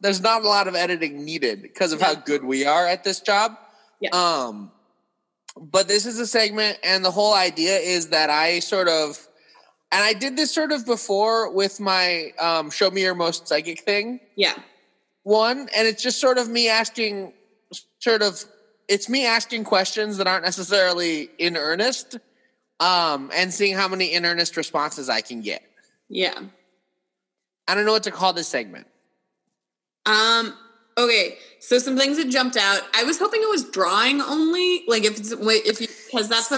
[0.00, 3.20] There's not a lot of editing needed because of how good we are at this
[3.20, 3.52] job.
[4.00, 4.08] Yeah.
[4.12, 4.72] Um,
[5.60, 9.27] but this is a segment, and the whole idea is that I sort of,
[9.90, 13.80] and I did this sort of before with my um, "Show Me Your Most Psychic"
[13.80, 14.54] thing Yeah.
[15.22, 17.32] one and it's just sort of me asking
[17.98, 18.44] sort of
[18.88, 22.18] it's me asking questions that aren't necessarily in earnest
[22.80, 25.62] um, and seeing how many in earnest responses I can get.
[26.08, 26.38] Yeah.
[27.66, 28.86] I don't know what to call this segment.
[30.06, 30.54] Um.
[30.98, 31.38] Okay.
[31.60, 32.82] So some things that jumped out.
[32.94, 34.82] I was hoping it was drawing only.
[34.86, 36.50] Like if it's wait if because that's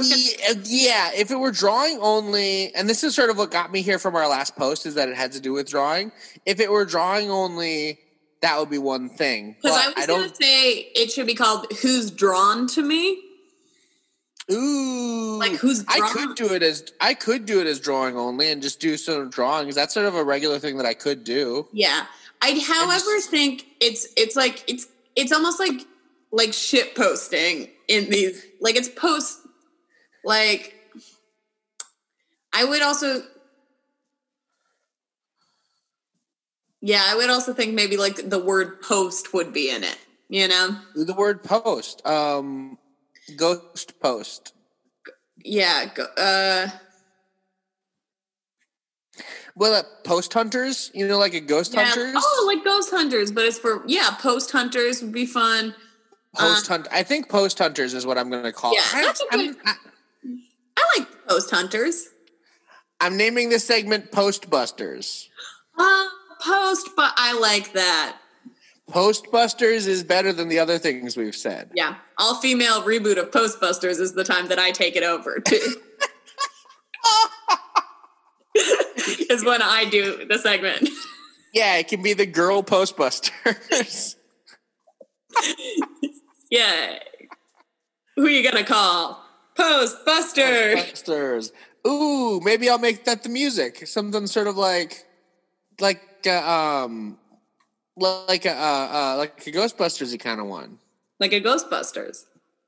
[0.68, 3.82] Yeah, uh, if it were drawing only, and this is sort of what got me
[3.82, 6.12] here from our last post, is that it had to do with drawing.
[6.46, 7.98] If it were drawing only,
[8.42, 9.56] that would be one thing.
[9.62, 10.36] because But I was I gonna don't.
[10.42, 13.22] say it should be called "Who's Drawn to Me."
[14.52, 18.50] Ooh, Like, who's I could do it as I could do it as drawing only,
[18.50, 19.74] and just do some drawings.
[19.74, 21.68] That's sort of a regular thing that I could do.
[21.72, 22.06] Yeah.
[22.42, 24.86] I however just- think it's it's like it's
[25.16, 25.86] it's almost like
[26.32, 29.38] like shit posting in these like it's post
[30.24, 30.74] like
[32.52, 33.22] I would also
[36.82, 39.98] Yeah, I would also think maybe like the word post would be in it,
[40.30, 40.76] you know?
[40.94, 42.78] The word post, um,
[43.36, 44.54] ghost post.
[45.44, 46.68] Yeah, go, uh
[49.56, 51.84] Well, uh, post hunters, you know, like a ghost yeah.
[51.84, 52.14] hunters.
[52.16, 55.74] Oh, like ghost hunters, but it's for yeah, post hunters would be fun.
[56.36, 56.86] post hunt.
[56.92, 58.72] I think post hunters is what I'm going to call.
[58.74, 58.94] Yeah, it.
[58.94, 59.74] I- that's a I'm- good- I-
[60.76, 62.08] I like post hunters.
[63.00, 65.26] I'm naming this segment Postbusters.
[65.78, 66.04] Uh,
[66.42, 68.16] post, but I like that.
[68.90, 71.70] Postbusters is better than the other things we've said.
[71.74, 75.38] Yeah, all female reboot of Postbusters is the time that I take it over.
[75.40, 75.58] Too.
[79.30, 80.88] is when I do the segment.
[81.52, 84.14] Yeah, it can be the girl Postbusters.
[86.48, 87.00] yeah,
[88.14, 89.20] who are you gonna call?
[89.58, 90.76] Postbusters.
[90.76, 91.50] Postbusters.
[91.84, 93.84] Ooh, maybe I'll make that the music.
[93.88, 95.04] Something sort of like,
[95.80, 97.18] like, uh, um,
[97.96, 100.78] like a uh, uh, like a Ghostbusters kind of one.
[101.18, 102.26] like a Ghostbusters,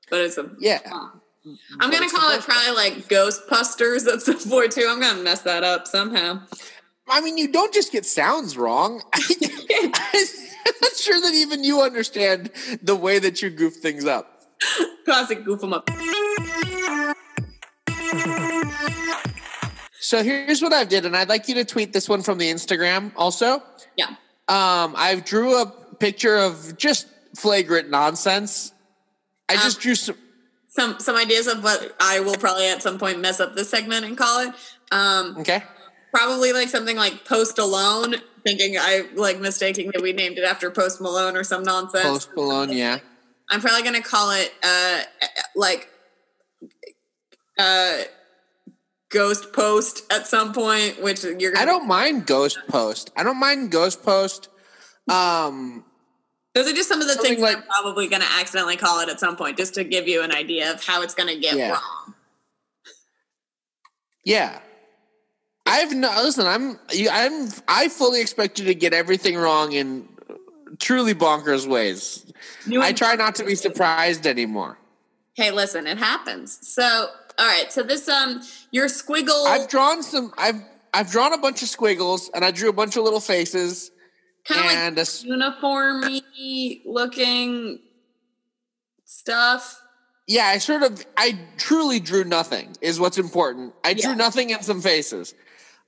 [0.09, 0.51] but it's a.
[0.59, 0.81] Yeah.
[1.79, 4.05] I'm gonna call it probably like Ghostbusters.
[4.05, 4.87] That's the four too.
[4.89, 6.41] I'm gonna mess that up somehow.
[7.09, 9.01] I mean, you don't just get sounds wrong.
[9.13, 9.91] I'm
[10.81, 12.49] not sure that even you understand
[12.81, 14.43] the way that you goof things up.
[15.03, 15.89] Classic goof them up.
[19.99, 22.49] So here's what I've did, and I'd like you to tweet this one from the
[22.51, 23.63] Instagram also.
[23.95, 24.07] Yeah.
[24.47, 25.65] Um, I drew a
[25.99, 28.73] picture of just flagrant nonsense.
[29.49, 30.17] I just Um, drew some.
[30.75, 34.05] Some some ideas of what I will probably at some point mess up this segment
[34.05, 34.53] and call it.
[34.91, 35.63] Um, Okay.
[36.11, 40.71] probably like something like Post Alone, thinking I like mistaking that we named it after
[40.71, 42.03] Post Malone or some nonsense.
[42.03, 42.99] Post Malone, yeah.
[43.49, 45.01] I'm probably gonna call it uh
[45.55, 45.89] like
[47.59, 47.97] uh
[49.09, 53.11] Ghost Post at some point, which you're gonna I don't mind Ghost Post.
[53.15, 54.49] I don't mind Ghost Post.
[55.07, 55.85] Um,
[56.55, 59.09] those are just some of the Something things like- I'm probably gonna accidentally call it
[59.09, 61.71] at some point, just to give you an idea of how it's gonna get Yeah.
[61.71, 62.13] wrong.
[64.23, 64.59] yeah.
[65.65, 66.45] I've no listen.
[66.45, 66.77] I'm.
[67.09, 67.49] I'm.
[67.67, 70.09] I fully expect you to get everything wrong in
[70.79, 72.25] truly bonkers ways.
[72.79, 74.77] I try not to be surprised anymore.
[75.35, 76.59] Hey, listen, it happens.
[76.67, 76.83] So,
[77.39, 77.71] all right.
[77.71, 78.41] So this um,
[78.71, 80.33] your squiggle I've drawn some.
[80.37, 80.61] I've
[80.93, 83.89] I've drawn a bunch of squiggles and I drew a bunch of little faces
[84.45, 87.79] kind of like uniformy looking
[89.05, 89.81] stuff.
[90.27, 90.45] yeah.
[90.45, 91.05] I sort of.
[91.17, 92.75] I truly drew nothing.
[92.81, 93.73] Is what's important.
[93.83, 94.15] I drew Yeah.
[94.15, 95.33] nothing and some faces.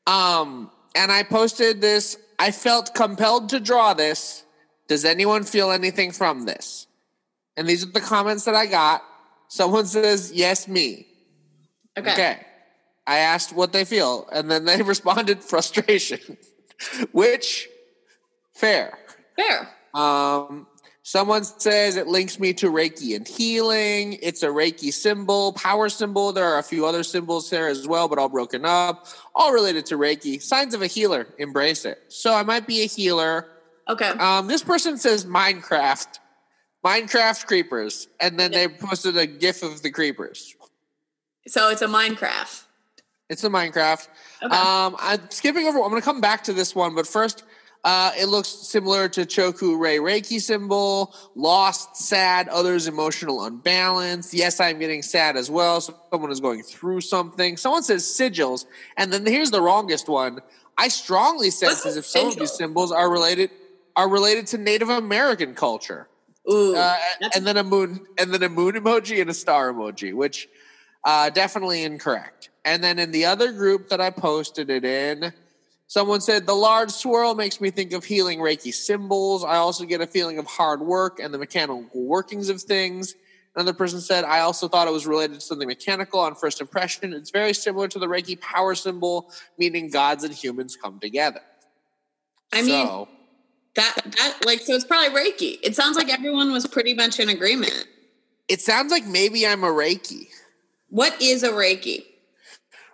[0.07, 2.17] Um, and I posted this.
[2.39, 4.43] I felt compelled to draw this.
[4.87, 6.87] Does anyone feel anything from this?
[7.57, 9.03] And these are the comments that I got.
[9.47, 11.07] Someone says, "Yes, me."
[11.97, 12.11] Okay.
[12.13, 12.45] Okay.
[13.07, 16.37] I asked what they feel, and then they responded frustration,
[17.11, 17.67] which
[18.55, 18.97] fair.
[19.35, 19.69] Fair.
[19.93, 20.67] Um,
[21.03, 24.17] someone says it links me to Reiki and healing.
[24.21, 26.33] It's a Reiki symbol, power symbol.
[26.33, 29.85] There are a few other symbols there as well, but all broken up, all related
[29.87, 30.41] to Reiki.
[30.41, 31.27] Signs of a healer.
[31.37, 32.01] Embrace it.
[32.07, 33.47] So I might be a healer.
[33.87, 34.09] Okay.
[34.09, 36.19] Um, this person says Minecraft,
[36.83, 40.55] Minecraft creepers, and then they posted a GIF of the creepers.
[41.47, 42.63] so it's a Minecraft.
[43.29, 44.07] It's a Minecraft.
[44.43, 44.55] Okay.
[44.55, 45.81] Um, I'm skipping over.
[45.81, 47.43] I'm going to come back to this one, but first,
[47.85, 51.13] uh, it looks similar to Cho Ku Rei Reiki symbol.
[51.35, 54.33] Lost, sad, others emotional unbalance.
[54.33, 55.79] Yes, I'm getting sad as well.
[55.79, 57.57] Someone is going through something.
[57.57, 58.65] Someone says sigils,
[58.97, 60.39] and then here's the wrongest one.
[60.79, 63.51] I strongly sense as if some of these symbols are related
[63.95, 66.07] are related to Native American culture.
[66.51, 66.75] Ooh.
[66.75, 66.97] Uh,
[67.35, 70.49] and then a moon and then a moon emoji and a star emoji, which
[71.03, 72.49] uh, definitely incorrect.
[72.65, 75.31] And then in the other group that I posted it in,
[75.87, 79.43] someone said the large swirl makes me think of healing Reiki symbols.
[79.43, 83.15] I also get a feeling of hard work and the mechanical workings of things.
[83.55, 87.13] Another person said, I also thought it was related to something mechanical on first impression.
[87.13, 91.39] It's very similar to the Reiki power symbol, meaning gods and humans come together.
[92.51, 93.07] I mean,
[93.75, 95.59] that that like so it's probably Reiki.
[95.63, 97.87] It sounds like everyone was pretty much in agreement.
[98.47, 100.27] It sounds like maybe I'm a Reiki.
[100.89, 102.05] What is a Reiki?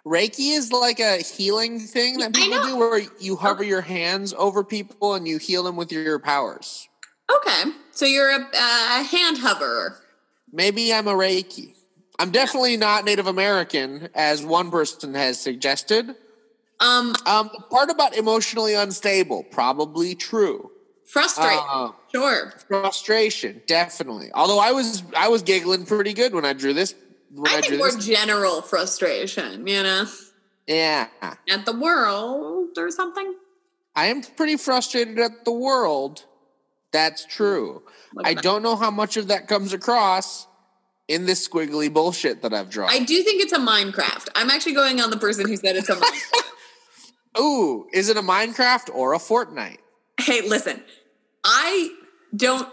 [0.06, 4.64] Reiki is like a healing thing that people do where you hover your hands over
[4.64, 6.88] people and you heal them with your powers.
[7.34, 7.72] Okay.
[7.91, 9.97] So you're a, a hand hoverer.
[10.52, 11.76] Maybe I'm a Reiki.
[12.20, 16.16] I'm definitely not Native American, as one person has suggested.
[16.80, 20.72] Um, um the part about emotionally unstable, probably true.
[21.06, 21.60] Frustrated.
[21.70, 22.54] Uh, sure.
[22.68, 24.32] Frustration, definitely.
[24.34, 26.95] Although I was I was giggling pretty good when I drew this.
[27.45, 30.05] I, I think more general frustration, you know.
[30.67, 31.07] Yeah.
[31.21, 33.36] At the world or something.
[33.95, 36.25] I am pretty frustrated at the world.
[36.91, 37.84] That's true.
[38.23, 40.47] I don't know how much of that comes across
[41.07, 42.89] in this squiggly bullshit that I've drawn.
[42.89, 44.29] I do think it's a Minecraft.
[44.36, 47.39] I'm actually going on the person who said it's a Minecraft.
[47.39, 49.77] Ooh, is it a Minecraft or a Fortnite?
[50.19, 50.84] Hey, listen,
[51.43, 51.93] I
[52.36, 52.67] don't.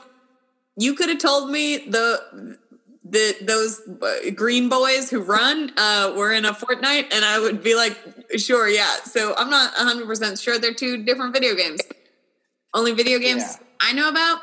[0.77, 2.59] You could have told me the
[3.11, 7.63] the those uh, green boys who run uh, were in a Fortnite, and I would
[7.63, 7.97] be like,
[8.37, 8.97] sure, yeah.
[9.05, 11.81] So I'm not 100 percent sure they're two different video games.
[12.75, 13.67] Only video games yeah.
[13.81, 14.41] I know about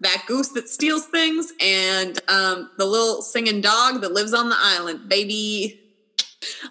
[0.00, 4.56] that goose that steals things and um, the little singing dog that lives on the
[4.58, 5.80] island, baby.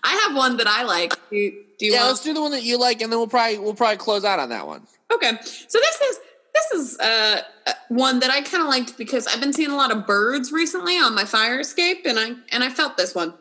[0.04, 1.14] I have one that I like.
[1.30, 3.60] Do, do yeah, want- let's do the one that you like, and then we'll probably
[3.60, 4.84] we'll probably close out on that one.
[5.12, 6.20] Okay, so this is
[6.58, 9.76] this is uh, uh one that I kind of liked because I've been seeing a
[9.76, 13.34] lot of birds recently on my fire escape, and I and I felt this one.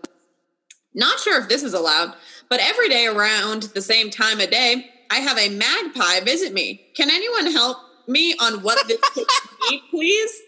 [0.95, 2.14] Not sure if this is allowed,
[2.49, 6.87] but every day around the same time of day, I have a magpie visit me.
[6.97, 9.27] Can anyone help me on what this could
[9.71, 10.41] mean, please?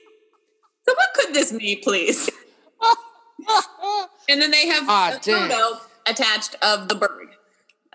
[0.87, 2.31] So what could this mean, please?
[4.29, 7.29] and then they have a photo attached of the bird.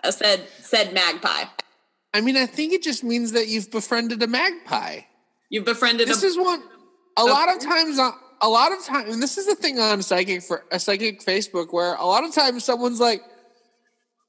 [0.02, 1.44] A said said magpie.
[2.14, 5.00] I mean, I think it just means that you've befriended a magpie.
[5.50, 6.08] You've befriended.
[6.08, 6.62] A This a, is one.
[7.18, 7.30] A okay.
[7.30, 10.42] lot of times, uh, a lot of times, and this is the thing on psychic
[10.42, 13.20] for a psychic Facebook, where a lot of times someone's like,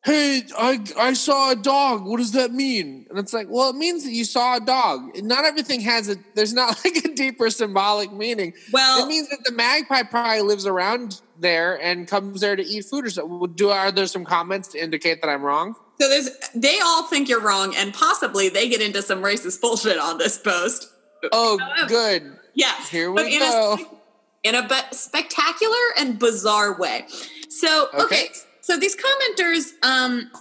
[0.03, 2.05] hey, I, I saw a dog.
[2.05, 3.05] What does that mean?
[3.09, 5.15] And it's like, well, it means that you saw a dog.
[5.23, 8.53] Not everything has a, there's not like a deeper symbolic meaning.
[8.71, 12.85] Well, it means that the magpie probably lives around there and comes there to eat
[12.85, 13.53] food or something.
[13.53, 15.75] Do, are there some comments to indicate that I'm wrong?
[15.99, 19.97] So there's, they all think you're wrong and possibly they get into some racist bullshit
[19.97, 20.91] on this post.
[21.31, 22.35] Oh, good.
[22.53, 22.73] Yeah.
[22.89, 23.77] Here we in go.
[23.79, 27.05] A, in a spectacular and bizarre way.
[27.49, 28.03] So, okay.
[28.03, 28.27] okay
[28.65, 30.31] so these commenters, um,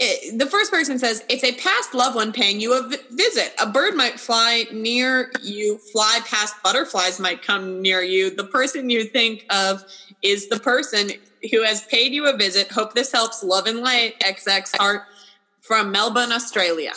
[0.00, 3.54] it, the first person says it's a past loved one paying you a visit.
[3.62, 8.34] A bird might fly near you, fly past butterflies might come near you.
[8.34, 9.84] The person you think of
[10.22, 11.12] is the person
[11.50, 12.70] who has paid you a visit.
[12.70, 13.42] Hope this helps.
[13.42, 14.18] Love and light.
[14.20, 15.02] XX Heart
[15.60, 16.92] from Melbourne, Australia.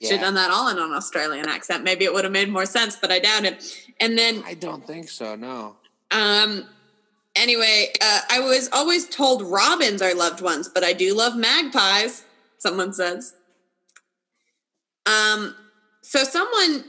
[0.00, 0.08] Yeah.
[0.08, 1.84] Should have done that all in an Australian accent.
[1.84, 3.62] Maybe it would have made more sense, but I doubt it.
[4.00, 5.36] And then I don't think so.
[5.36, 5.76] No.
[6.10, 6.66] Um,
[7.34, 12.24] Anyway, uh, I was always told robins are loved ones, but I do love magpies.
[12.58, 13.34] Someone says.
[15.06, 15.56] Um.
[16.12, 16.84] So someone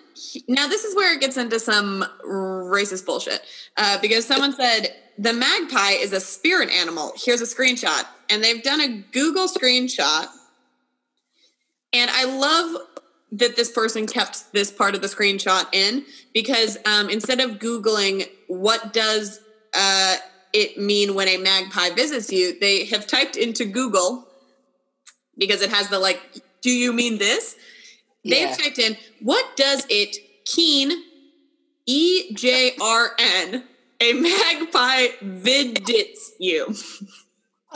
[0.50, 3.42] now this is where it gets into some racist bullshit
[3.78, 7.14] uh, because someone said the magpie is a spirit animal.
[7.16, 10.28] Here's a screenshot, and they've done a Google screenshot,
[11.94, 12.82] and I love
[13.32, 16.04] that this person kept this part of the screenshot in
[16.34, 19.40] because um, instead of googling what does
[19.74, 20.18] uh,
[20.52, 22.60] it mean when a magpie visits you?
[22.60, 24.28] They have typed into Google
[25.38, 26.20] because it has the like,
[26.62, 27.56] do you mean this?
[28.24, 28.48] Yeah.
[28.48, 30.92] They've typed in, what does it keen,
[31.86, 33.64] E J R N,
[34.00, 36.74] a magpie vidits you?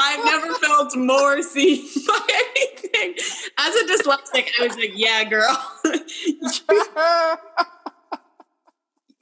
[0.00, 3.14] I've never felt more seen by anything.
[3.58, 5.72] As a dyslexic, I was like, yeah, girl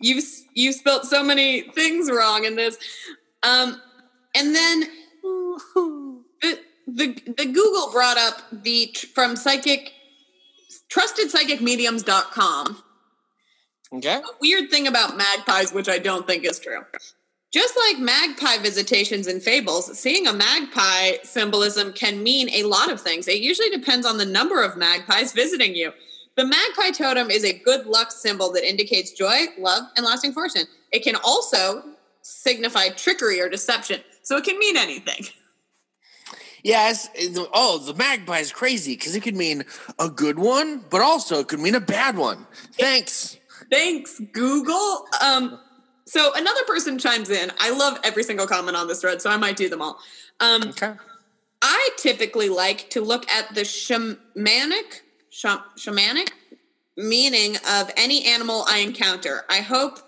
[0.01, 2.79] you've you've spelt so many things wrong in this
[3.43, 3.81] um
[4.35, 4.85] and then
[5.23, 6.59] the,
[6.97, 9.93] the the google brought up the from psychic
[10.93, 12.83] trustedpsychicmediums.com
[13.95, 16.83] okay a weird thing about magpies which i don't think is true
[17.53, 23.01] just like magpie visitations and fables, seeing a magpie symbolism can mean a lot of
[23.01, 23.27] things.
[23.27, 25.93] It usually depends on the number of magpies visiting you.
[26.37, 30.63] The magpie totem is a good luck symbol that indicates joy, love, and lasting fortune.
[30.93, 31.83] It can also
[32.23, 35.27] signify trickery or deception, so it can mean anything.
[36.63, 37.09] Yes.
[37.55, 39.65] Oh, the magpie is crazy because it could mean
[39.99, 42.47] a good one, but also it could mean a bad one.
[42.79, 43.39] Thanks.
[43.71, 45.07] Thanks, Google.
[45.25, 45.59] Um,
[46.07, 47.51] so another person chimes in.
[47.59, 49.99] I love every single comment on this thread, so I might do them all.
[50.41, 50.93] Um, Okay.
[51.63, 56.31] I typically like to look at the shamanic, sham, shamanic
[56.97, 59.45] meaning of any animal I encounter.
[59.51, 59.99] I hope,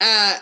[0.00, 0.38] uh,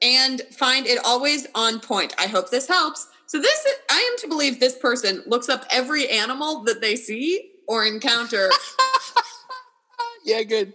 [0.00, 2.14] and find it always on point.
[2.18, 3.08] I hope this helps.
[3.28, 6.96] So this, is, I am to believe this person looks up every animal that they
[6.96, 8.48] see or encounter
[10.24, 10.72] Yeah, good.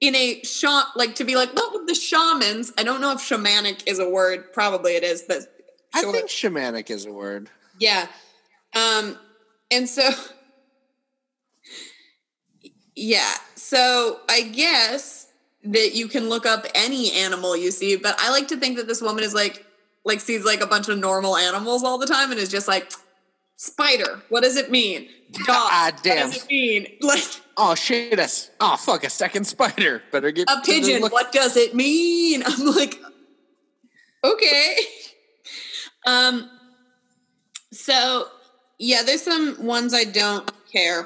[0.00, 2.72] in a shot, like to be like, what would the shamans?
[2.78, 4.52] I don't know if shamanic is a word.
[4.52, 5.38] Probably it is, but
[5.92, 7.50] I think shamanic is a word.
[7.80, 8.06] Yeah.
[8.76, 9.18] Um,
[9.70, 10.08] and so,
[12.94, 13.32] yeah.
[13.56, 15.26] So I guess
[15.64, 18.86] that you can look up any animal you see, but I like to think that
[18.86, 19.64] this woman is like,
[20.04, 22.92] like sees like a bunch of normal animals all the time and is just like,
[23.56, 25.08] spider, what does it mean?
[25.32, 26.26] Dog, Ah, damn.
[26.28, 26.86] what does it mean?
[27.02, 27.22] Like
[27.60, 28.18] Oh shit!
[28.20, 28.50] Us.
[28.60, 29.02] Oh fuck!
[29.02, 30.00] A second spider.
[30.12, 32.42] Better get a pigeon, what does it mean?
[32.46, 33.00] I'm like,
[34.24, 34.76] okay.
[36.06, 36.48] Um,
[37.72, 38.28] so
[38.78, 41.00] yeah, there's some ones I don't care.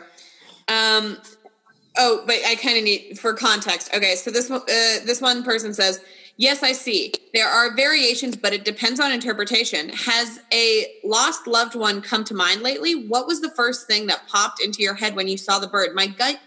[0.69, 1.17] Um,
[1.97, 3.93] oh, but I kind of need for context.
[3.95, 6.01] Okay, so this one, uh, this one person says,
[6.37, 7.13] "Yes, I see.
[7.35, 9.91] There are variations, but it depends on interpretation.
[9.91, 12.95] Has a lost loved one come to mind lately?
[12.95, 15.95] What was the first thing that popped into your head when you saw the bird?
[15.95, 16.41] My gut."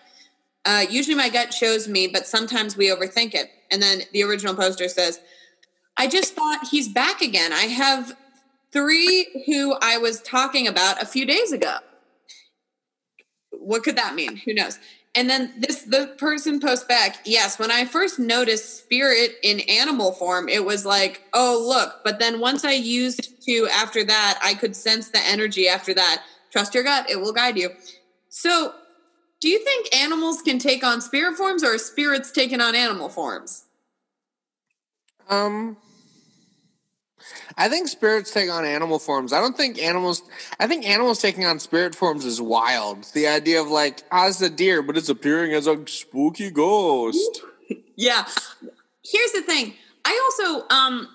[0.66, 3.52] Uh, usually my gut shows me, but sometimes we overthink it.
[3.72, 5.20] And then the original poster says,
[5.96, 7.54] I just thought he's back again.
[7.54, 8.18] I have
[8.72, 11.78] three who I was talking about a few days ago.
[13.52, 14.38] What could that mean?
[14.38, 14.80] Who knows?
[15.16, 20.11] And then this the person posts back, yes, when I first noticed spirit in animal
[20.11, 24.53] form, it was like, oh look, but then once I used to after that, I
[24.53, 26.24] could sense the energy after that.
[26.51, 27.70] Trust your gut, it will guide you.
[28.30, 28.74] So
[29.39, 33.63] do you think animals can take on spirit forms or spirits taking on animal forms?
[35.30, 35.78] Um,
[37.57, 39.34] I think spirits take on animal forms.
[39.34, 40.23] I don't think animals.
[40.59, 43.05] I think animals taking on spirit forms is wild.
[43.13, 47.41] The idea of like, ah, it's a deer, but it's appearing as a spooky ghost.
[47.95, 48.26] Yeah.
[49.03, 49.73] Here's the thing.
[50.03, 51.07] I also um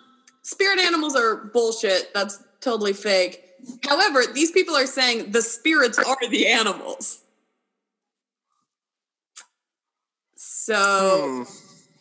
[0.42, 2.12] spirit animals are bullshit.
[2.14, 3.44] That's totally fake.
[3.86, 7.20] However, these people are saying the spirits are the animals.
[10.36, 11.42] So Hmm.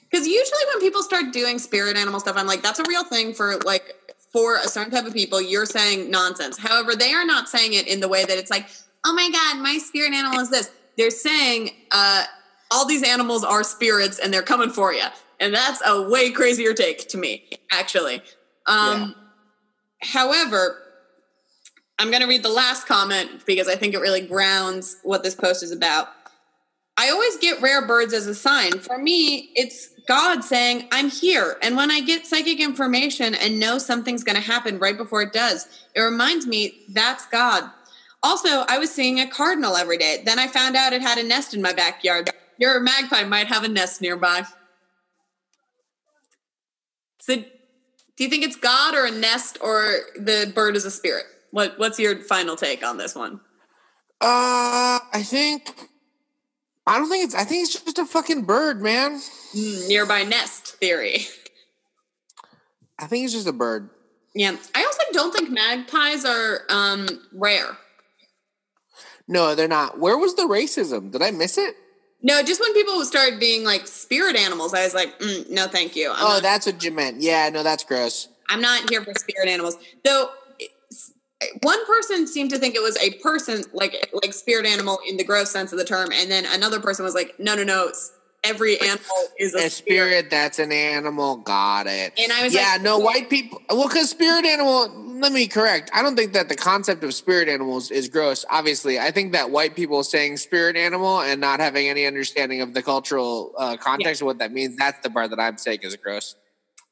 [0.10, 3.34] because usually when people start doing spirit animal stuff, I'm like, that's a real thing
[3.34, 3.96] for like
[4.32, 5.42] for a certain type of people.
[5.42, 6.58] You're saying nonsense.
[6.58, 8.68] However, they are not saying it in the way that it's like,
[9.06, 10.72] oh my god, my spirit animal is this.
[10.98, 12.26] They're saying uh,
[12.72, 15.06] all these animals are spirits and they're coming for you,
[15.40, 18.22] and that's a way crazier take to me, actually.
[18.66, 19.16] Um,
[20.02, 20.78] However,
[21.98, 25.36] I'm going to read the last comment because I think it really grounds what this
[25.36, 26.08] post is about.
[26.98, 28.80] I always get rare birds as a sign.
[28.80, 31.58] For me, it's God saying, I'm here.
[31.62, 35.32] And when I get psychic information and know something's going to happen right before it
[35.32, 37.70] does, it reminds me that's God.
[38.24, 40.24] Also, I was seeing a cardinal every day.
[40.26, 42.32] Then I found out it had a nest in my backyard.
[42.58, 44.46] Your magpie might have a nest nearby.
[47.20, 51.26] So, do you think it's God or a nest or the bird is a spirit?
[51.52, 53.42] What What's your final take on this one?
[54.20, 55.89] Uh, I think.
[56.88, 57.36] I don't think it's.
[57.36, 59.20] I think it's just a fucking bird, man.
[59.54, 61.28] Mm, nearby nest theory.
[62.98, 63.90] I think it's just a bird.
[64.36, 67.78] Yeah, I also don't think magpies are um, rare.
[69.28, 70.00] No, they're not.
[70.00, 71.12] Where was the racism?
[71.12, 71.76] Did I miss it?
[72.22, 75.96] No, just when people started being like spirit animals, I was like, mm, no, thank
[75.96, 76.10] you.
[76.12, 77.22] I'm, oh, not, that's what you meant.
[77.22, 78.28] Yeah, no, that's gross.
[78.50, 79.78] I'm not here for spirit animals.
[80.04, 80.30] Though
[81.62, 85.24] one person seemed to think it was a person, like like spirit animal in the
[85.24, 87.92] gross sense of the term, and then another person was like, no, no, no,
[88.44, 91.38] every animal is a, A spirit that's an animal.
[91.38, 92.14] Got it.
[92.18, 93.62] And I was yeah, like- no, white people.
[93.70, 95.06] Well, because spirit animal.
[95.20, 95.92] Let me correct.
[95.94, 98.46] I don't think that the concept of spirit animals is gross.
[98.50, 102.74] Obviously, I think that white people saying spirit animal and not having any understanding of
[102.74, 104.78] the cultural uh, context of what that means.
[104.78, 106.36] That's the part that I'm saying is gross.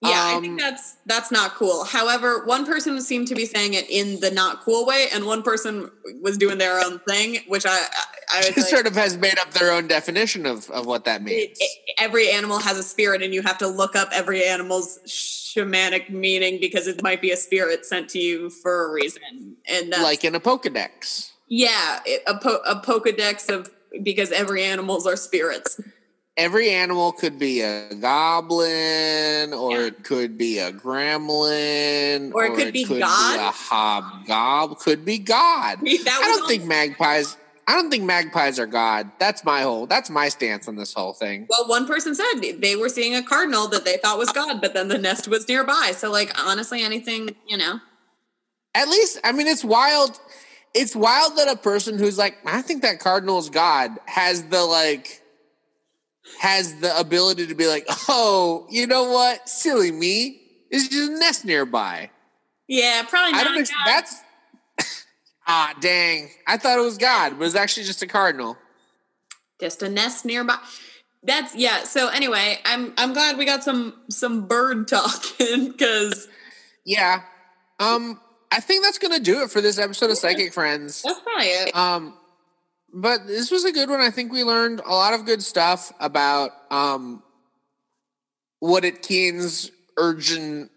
[0.01, 1.83] Yeah, I think Um, that's that's not cool.
[1.83, 5.41] However, one person seemed to be saying it in the not cool way, and one
[5.41, 5.89] person
[6.21, 7.79] was doing their own thing, which I
[8.29, 11.57] I, like, sort of has made up their own definition of, of what that means.
[11.97, 16.59] every animal has a spirit, and you have to look up every animal's shamanic meaning
[16.61, 19.55] because it might be a spirit sent to you for a reason.
[19.67, 21.31] And that's, like in a Pokedex.
[21.47, 23.71] yeah, a po- a Pokedex of
[24.03, 25.81] because every animals are spirits.
[26.37, 29.87] Every animal could be a goblin, or Yeah.
[29.87, 33.39] it could be a gremlin, Or it could be God.
[33.39, 35.79] a hobgob, could be God.
[35.83, 37.35] I don't all- think magpies.
[37.69, 39.11] I don't think magpies are God.
[39.19, 39.87] That's my whole.
[39.87, 41.47] That's my stance on this whole thing.
[41.49, 44.73] Well, one person said they were seeing a cardinal that they thought was God, but
[44.73, 45.91] then the nest was nearby.
[45.93, 47.81] So, like, honestly, anything, you know.
[48.73, 50.17] At least, I mean, it's wild.
[50.73, 54.63] It's wild that a person who's like, I think that cardinal is God, has the
[54.63, 55.21] like,
[56.39, 61.19] has the ability to be like, oh, you know what, silly me, there's just a
[61.19, 62.09] nest nearby.
[62.67, 63.41] Yeah, probably not.
[63.41, 63.57] I don't.
[63.59, 64.15] Ex- that's
[65.47, 66.29] ah, dang.
[66.45, 68.57] I thought it was God, but it was actually just a cardinal.
[69.59, 70.57] just a nest nearby.
[71.23, 71.83] That's yeah.
[71.83, 76.27] So anyway, I'm I'm glad we got some some bird talking because
[76.85, 77.21] Yeah.
[77.79, 78.19] Um,
[78.51, 81.01] I think that's gonna do it for this episode of Psychic Friends.
[81.03, 81.75] that's probably it.
[81.75, 82.13] Um,
[82.93, 84.01] but this was a good one.
[84.01, 87.23] I think we learned a lot of good stuff about um
[88.59, 90.71] what it Keen's urgent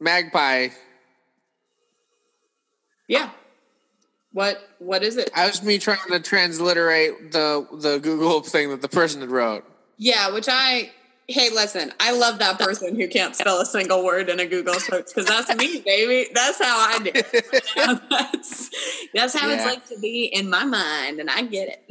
[0.00, 0.68] magpie.
[3.08, 3.30] Yeah.
[4.32, 5.30] What what is it?
[5.34, 9.64] I was me trying to transliterate the the Google thing that the person had wrote.
[9.98, 10.90] Yeah, which I
[11.28, 14.74] hey listen, I love that person who can't spell a single word in a Google
[14.74, 16.30] search because that's me, baby.
[16.34, 17.12] That's how I do.
[18.10, 18.70] that's
[19.14, 21.84] that's how it's like to be in my mind, and I get it.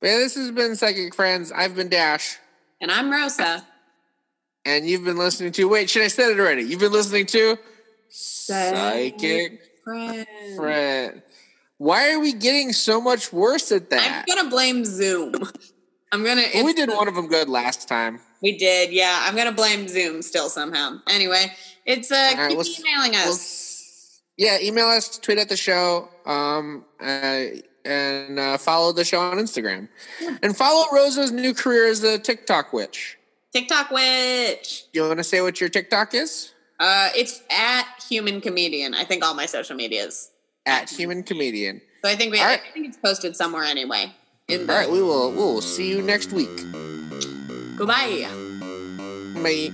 [0.00, 1.52] But yeah, this has been Psychic Friends.
[1.52, 2.38] I've been Dash.
[2.80, 3.66] And I'm Rosa.
[4.64, 6.62] And you've been listening to wait, should I said it already?
[6.62, 7.58] You've been listening to
[8.08, 10.26] Psychic Friend.
[10.56, 11.22] Friend.
[11.78, 14.24] Why are we getting so much worse at that?
[14.28, 15.32] I'm gonna blame Zoom.
[16.12, 16.44] I'm gonna.
[16.54, 18.20] Well, we did one of them good last time.
[18.42, 19.24] We did, yeah.
[19.26, 20.98] I'm gonna blame Zoom still somehow.
[21.08, 21.52] Anyway,
[21.86, 24.20] it's uh right, keep we'll emailing us.
[24.36, 27.44] yeah, email us, tweet at the show, um, uh,
[27.84, 29.88] and uh, follow the show on Instagram.
[30.42, 33.18] And follow Rosa's new career as a TikTok witch.
[33.52, 34.84] TikTok witch.
[34.92, 36.52] You want to say what your TikTok is?
[36.78, 38.94] Uh, it's at human comedian.
[38.94, 40.30] I think all my social medias.
[40.66, 41.80] At human comedian.
[42.02, 42.40] So I think we.
[42.40, 42.60] Right.
[42.66, 44.12] I think it's posted somewhere anyway.
[44.50, 45.30] In All right, we will.
[45.30, 46.66] We will see you next week.
[47.76, 48.26] goodbye.
[49.42, 49.70] Bye.